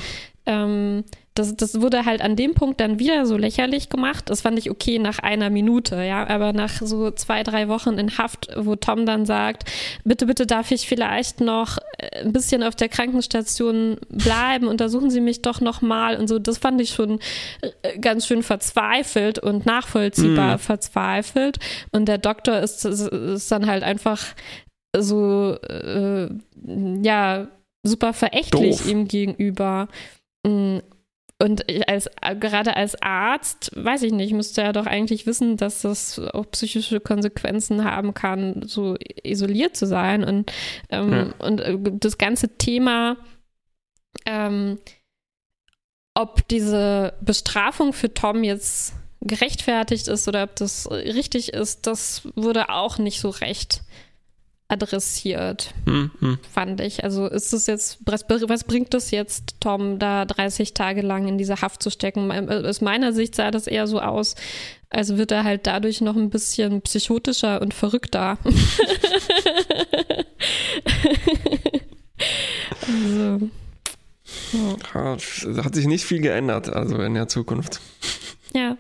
[0.47, 1.05] ähm,
[1.41, 4.29] das, das wurde halt an dem Punkt dann wieder so lächerlich gemacht.
[4.29, 6.29] Das fand ich okay nach einer Minute, ja.
[6.29, 9.65] Aber nach so zwei, drei Wochen in Haft, wo Tom dann sagt,
[10.05, 15.21] bitte, bitte darf ich vielleicht noch äh, ein bisschen auf der Krankenstation bleiben, untersuchen Sie
[15.21, 16.39] mich doch nochmal und so.
[16.39, 17.21] Das fand ich schon
[17.63, 20.59] äh, ganz schön verzweifelt und nachvollziehbar mm.
[20.59, 21.59] verzweifelt.
[21.91, 24.27] Und der Doktor ist, ist dann halt einfach
[24.95, 26.29] so, äh,
[27.03, 27.47] ja,
[27.83, 28.91] super verächtlich Doof.
[28.91, 29.89] ihm gegenüber.
[31.43, 36.19] Und als, gerade als Arzt, weiß ich nicht, müsste er doch eigentlich wissen, dass das
[36.19, 40.23] auch psychische Konsequenzen haben kann, so isoliert zu sein.
[40.23, 40.53] Und,
[40.91, 41.35] ähm, ja.
[41.39, 43.17] und äh, das ganze Thema,
[44.27, 44.79] ähm,
[46.15, 52.69] ob diese Bestrafung für Tom jetzt gerechtfertigt ist oder ob das richtig ist, das wurde
[52.69, 53.83] auch nicht so recht
[54.71, 56.39] adressiert, hm, hm.
[56.51, 57.03] fand ich.
[57.05, 61.39] Also ist es jetzt, was, was, bringt es jetzt, Tom, da 30 Tage lang in
[61.39, 62.31] diese Haft zu stecken?
[62.49, 64.37] Aus meiner Sicht sah das eher so aus,
[64.89, 68.39] als wird er halt dadurch noch ein bisschen psychotischer und verrückter.
[72.87, 73.51] also,
[74.53, 75.17] ja.
[75.65, 77.81] Hat sich nicht viel geändert, also in der Zukunft.
[78.55, 78.77] Ja.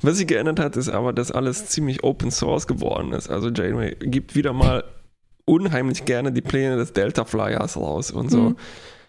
[0.00, 3.30] Was sich geändert hat, ist aber, dass alles ziemlich Open Source geworden ist.
[3.30, 4.82] Also Janeway gibt wieder mal
[5.44, 8.40] unheimlich gerne die Pläne des Delta Flyers raus und so.
[8.40, 8.56] Mhm.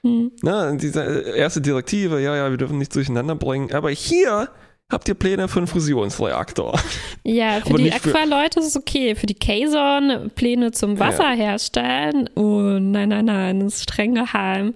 [0.04, 0.32] Mhm.
[0.42, 1.02] Na, diese
[1.36, 3.72] erste Direktive, ja, ja, wir dürfen nichts durcheinander bringen.
[3.72, 4.50] Aber hier
[4.92, 6.80] habt ihr Pläne für einen Fusionsreaktor.
[7.24, 9.16] Ja, für die Aqua-Leute ist es okay.
[9.16, 11.36] Für die Kazon Pläne zum Wasser ja.
[11.36, 12.30] herstellen.
[12.36, 14.74] Oh, nein, nein, nein, das ist streng geheim.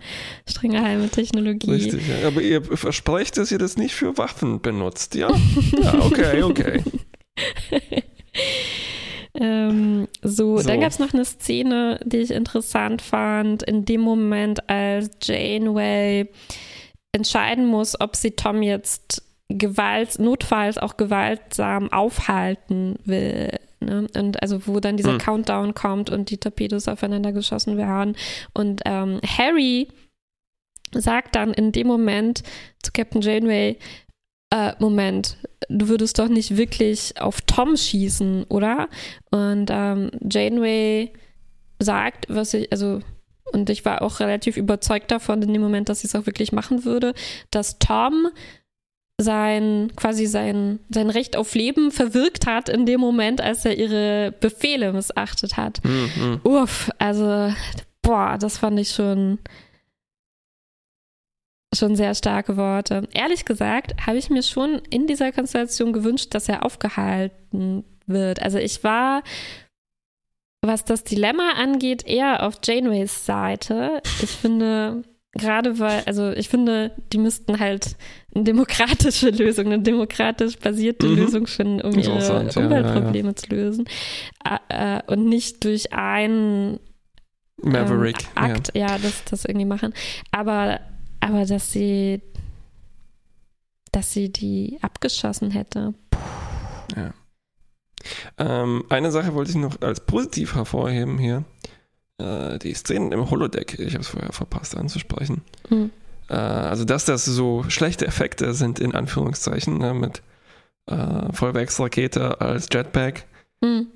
[0.49, 1.71] Streng geheime Technologie.
[1.71, 2.27] Richtig, ja.
[2.27, 5.29] aber ihr versprecht, dass ihr das nicht für Waffen benutzt, ja?
[5.83, 6.83] ja, okay, okay.
[9.39, 14.01] Ähm, so, so, dann gab es noch eine Szene, die ich interessant fand, in dem
[14.01, 16.27] Moment, als Janeway
[17.11, 23.51] entscheiden muss, ob sie Tom jetzt Gewalt, notfalls auch gewaltsam aufhalten will.
[23.79, 24.07] Ne?
[24.15, 25.19] Und also wo dann dieser mhm.
[25.19, 28.15] Countdown kommt und die Torpedos aufeinander geschossen werden.
[28.53, 29.87] Und ähm, Harry
[30.93, 32.43] sagt dann in dem Moment
[32.81, 33.77] zu Captain Janeway,
[34.49, 35.37] äh, Moment,
[35.69, 38.87] du würdest doch nicht wirklich auf Tom schießen, oder?
[39.31, 41.11] Und ähm, Janeway
[41.79, 43.01] sagt, was ich, also,
[43.51, 46.51] und ich war auch relativ überzeugt davon in dem Moment, dass sie es auch wirklich
[46.51, 47.13] machen würde,
[47.51, 48.27] dass Tom
[49.19, 54.31] sein, quasi sein, sein Recht auf Leben verwirkt hat in dem Moment, als er ihre
[54.39, 55.83] Befehle missachtet hat.
[55.83, 56.39] Mhm.
[56.43, 57.51] Uff, also,
[58.01, 59.39] boah, das fand ich schon
[61.75, 63.07] schon sehr starke Worte.
[63.13, 68.41] Ehrlich gesagt habe ich mir schon in dieser Konstellation gewünscht, dass er aufgehalten wird.
[68.41, 69.23] Also ich war,
[70.61, 74.01] was das Dilemma angeht, eher auf Janeways Seite.
[74.21, 75.03] Ich finde,
[75.33, 77.97] gerade weil, also ich finde, die müssten halt
[78.33, 81.15] eine demokratische Lösung, eine demokratisch basierte mhm.
[81.15, 83.35] Lösung finden, um ihre Umweltprobleme ja, ja, ja.
[83.35, 83.85] zu lösen.
[84.69, 86.79] Äh, und nicht durch einen
[87.61, 88.19] Maverick.
[88.37, 89.93] Ähm, Akt, ja, das, das irgendwie machen.
[90.31, 90.79] Aber
[91.27, 92.21] aber dass sie,
[93.91, 95.93] dass sie die abgeschossen hätte.
[96.09, 96.19] Puh.
[96.95, 97.13] Ja.
[98.37, 101.43] Ähm, eine Sache wollte ich noch als positiv hervorheben hier.
[102.19, 105.41] Äh, die Szenen im Holodeck, ich habe es vorher verpasst anzusprechen.
[105.69, 105.91] Mhm.
[106.29, 110.21] Äh, also, dass das so schlechte Effekte sind, in Anführungszeichen, ne, mit
[110.85, 113.25] äh, Vollwerksrakete als Jetpack.
[113.61, 113.87] Mhm.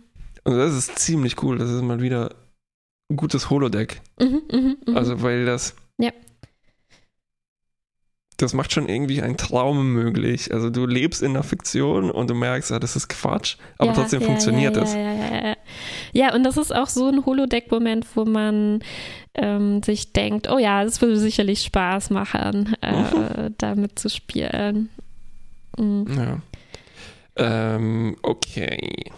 [0.44, 1.58] Und das ist ziemlich cool.
[1.58, 2.36] Das ist mal wieder
[3.10, 4.02] ein gutes Holodeck.
[4.20, 4.98] Mhm, mh, mh.
[4.98, 5.76] Also, weil das.
[8.42, 10.54] Das macht schon irgendwie einen Traum möglich.
[10.54, 13.96] Also du lebst in der Fiktion und du merkst, ja, das ist Quatsch, aber ja,
[13.96, 14.94] trotzdem ja, funktioniert ja, das.
[14.94, 15.56] Ja, ja, ja.
[16.14, 18.80] ja, und das ist auch so ein Holodeck-Moment, wo man
[19.36, 23.56] ähm, sich denkt, oh ja, es würde sicherlich Spaß machen, äh, mhm.
[23.58, 24.90] damit zu spielen.
[25.78, 26.08] Mhm.
[26.18, 26.42] Ja.
[27.36, 29.12] Ähm, okay.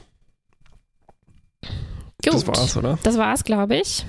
[2.24, 2.34] Gut.
[2.34, 3.00] Das war's, oder?
[3.04, 4.06] Das war's, glaube ich.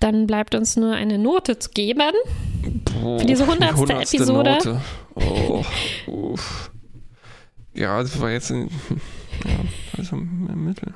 [0.00, 2.12] Dann bleibt uns nur eine Note zu geben.
[2.64, 4.80] Boah, für diese hundertste Episode.
[5.14, 5.64] Oh,
[6.06, 6.70] uff.
[7.74, 8.70] Ja, das war jetzt ein,
[9.44, 9.56] ja,
[9.98, 10.94] also im Mittel.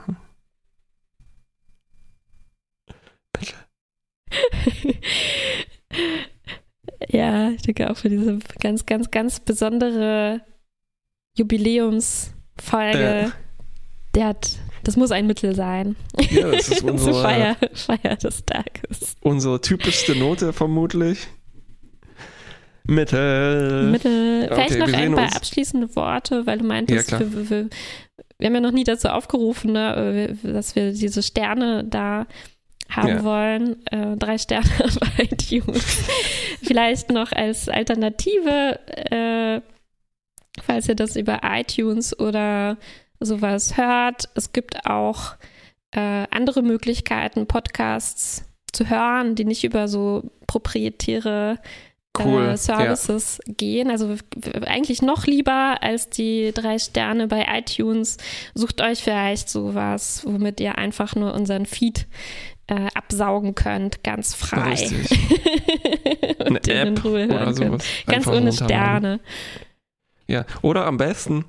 [3.32, 3.54] Bitte.
[7.08, 10.40] ja, ich denke auch für diese ganz, ganz, ganz besondere
[11.36, 12.98] Jubiläumsfolge.
[12.98, 13.30] Äh.
[14.14, 15.96] Der hat das muss ein Mittel sein.
[16.30, 19.16] Ja, das ist unsere Feier, Feier des Tages.
[19.20, 21.28] Unsere typischste Note vermutlich.
[22.88, 23.90] Mittel.
[23.90, 24.48] Mittel.
[24.48, 27.68] Vielleicht okay, noch ein paar abschließende Worte, weil du meintest, ja, wir, wir,
[28.38, 32.26] wir, haben ja noch nie dazu aufgerufen, ne, dass wir diese Sterne da
[32.88, 33.24] haben ja.
[33.24, 33.86] wollen.
[33.86, 34.68] Äh, drei Sterne
[35.00, 36.08] bei iTunes.
[36.62, 38.80] Vielleicht noch als Alternative,
[39.10, 39.60] äh,
[40.62, 42.78] falls ihr das über iTunes oder
[43.20, 44.30] sowas hört.
[44.34, 45.34] Es gibt auch
[45.90, 51.58] äh, andere Möglichkeiten, Podcasts zu hören, die nicht über so proprietäre
[52.18, 53.54] äh, cool, Services ja.
[53.56, 53.90] gehen.
[53.90, 54.14] Also
[54.66, 58.16] eigentlich noch lieber als die drei Sterne bei iTunes.
[58.54, 62.06] Sucht euch vielleicht sowas, womit ihr einfach nur unseren Feed
[62.68, 64.74] äh, absaugen könnt, ganz frei.
[66.38, 67.84] Und Eine App in Ruhe oder sowas.
[68.06, 69.20] Ganz ohne Sterne.
[70.26, 71.46] Ja, oder am besten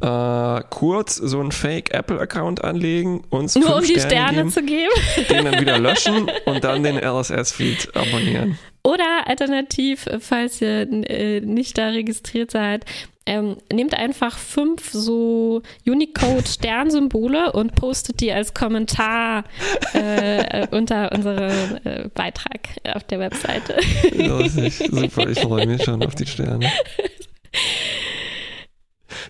[0.00, 4.62] äh, kurz so einen Fake Apple-Account anlegen, uns nur um die Sterne, Sterne geben, zu
[4.62, 8.58] geben, den dann wieder löschen und dann den RSS-Feed abonnieren.
[8.88, 12.86] Oder alternativ, falls ihr äh, nicht da registriert seid,
[13.26, 19.44] ähm, nehmt einfach fünf so Unicode-Sternsymbole und postet die als Kommentar
[19.92, 22.60] äh, unter unserem äh, Beitrag
[22.94, 23.76] auf der Webseite.
[24.14, 26.72] Lustig, super, ich freue mich schon auf die Sterne.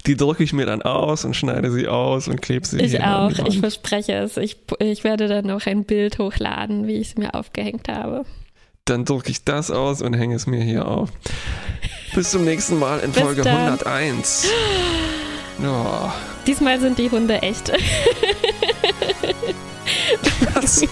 [0.06, 3.32] Die drücke ich mir dann aus und schneide sie aus und klebe sie Ich auch,
[3.46, 4.36] ich verspreche es.
[4.36, 8.24] Ich, ich werde dann noch ein Bild hochladen, wie ich es mir aufgehängt habe.
[8.88, 11.10] Dann drücke ich das aus und hänge es mir hier auf.
[12.14, 13.54] Bis zum nächsten Mal in Bis Folge dann.
[13.54, 14.46] 101.
[15.62, 16.10] Oh.
[16.46, 17.70] Diesmal sind die Hunde echt.
[20.54, 20.86] Was?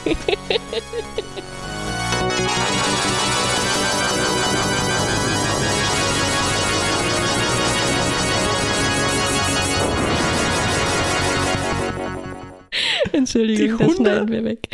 [13.12, 14.68] Entschuldigung, das schneiden wir weg.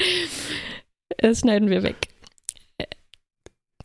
[1.19, 2.12] Das schneiden wir weg.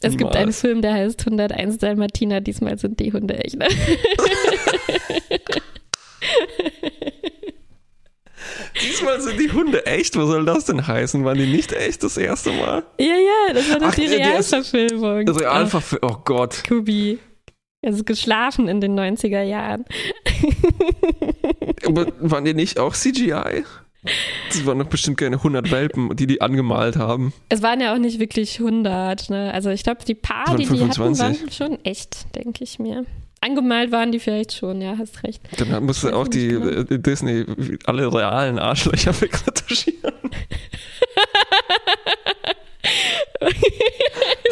[0.01, 0.17] Es Niemals.
[0.17, 2.41] gibt einen Film, der heißt 101 Dalmatiner.
[2.41, 3.57] Diesmal sind die Hunde echt.
[3.57, 3.67] Ne?
[8.81, 10.15] Diesmal sind die Hunde echt.
[10.15, 11.23] Was soll das denn heißen?
[11.25, 12.83] Waren die nicht echt das erste Mal?
[12.99, 15.27] Ja, ja, das war doch Ach, die Realverfilmung.
[15.27, 16.63] Realverfilmung, oh Gott.
[16.67, 17.19] Kubi.
[17.85, 19.85] Also geschlafen in den 90er Jahren.
[21.85, 23.63] Aber waren die nicht auch CGI?
[24.49, 27.33] Das waren doch bestimmt keine 100 Welpen, die die angemalt haben.
[27.49, 29.29] Es waren ja auch nicht wirklich 100.
[29.29, 29.53] Ne?
[29.53, 33.05] Also ich glaube, die paar, die die hatten, waren schon echt, denke ich mir.
[33.39, 35.41] Angemalt waren die vielleicht schon, ja, hast recht.
[35.57, 36.83] Dann musste auch die genau.
[36.83, 37.45] Disney
[37.85, 40.13] alle realen Arschlöcher wegretuschieren.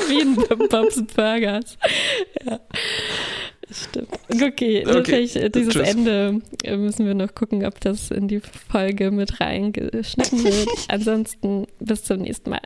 [0.08, 0.36] Wie in
[0.70, 1.78] Bob's Burgers.
[2.46, 2.60] Ja.
[3.76, 4.08] Stimmt.
[4.30, 5.26] Okay, okay.
[5.36, 5.90] Äh, dieses Tschüss.
[5.90, 10.70] Ende äh, müssen wir noch gucken, ob das in die Folge mit reingeschnitten wird.
[10.88, 12.62] Ansonsten bis zum nächsten Mal.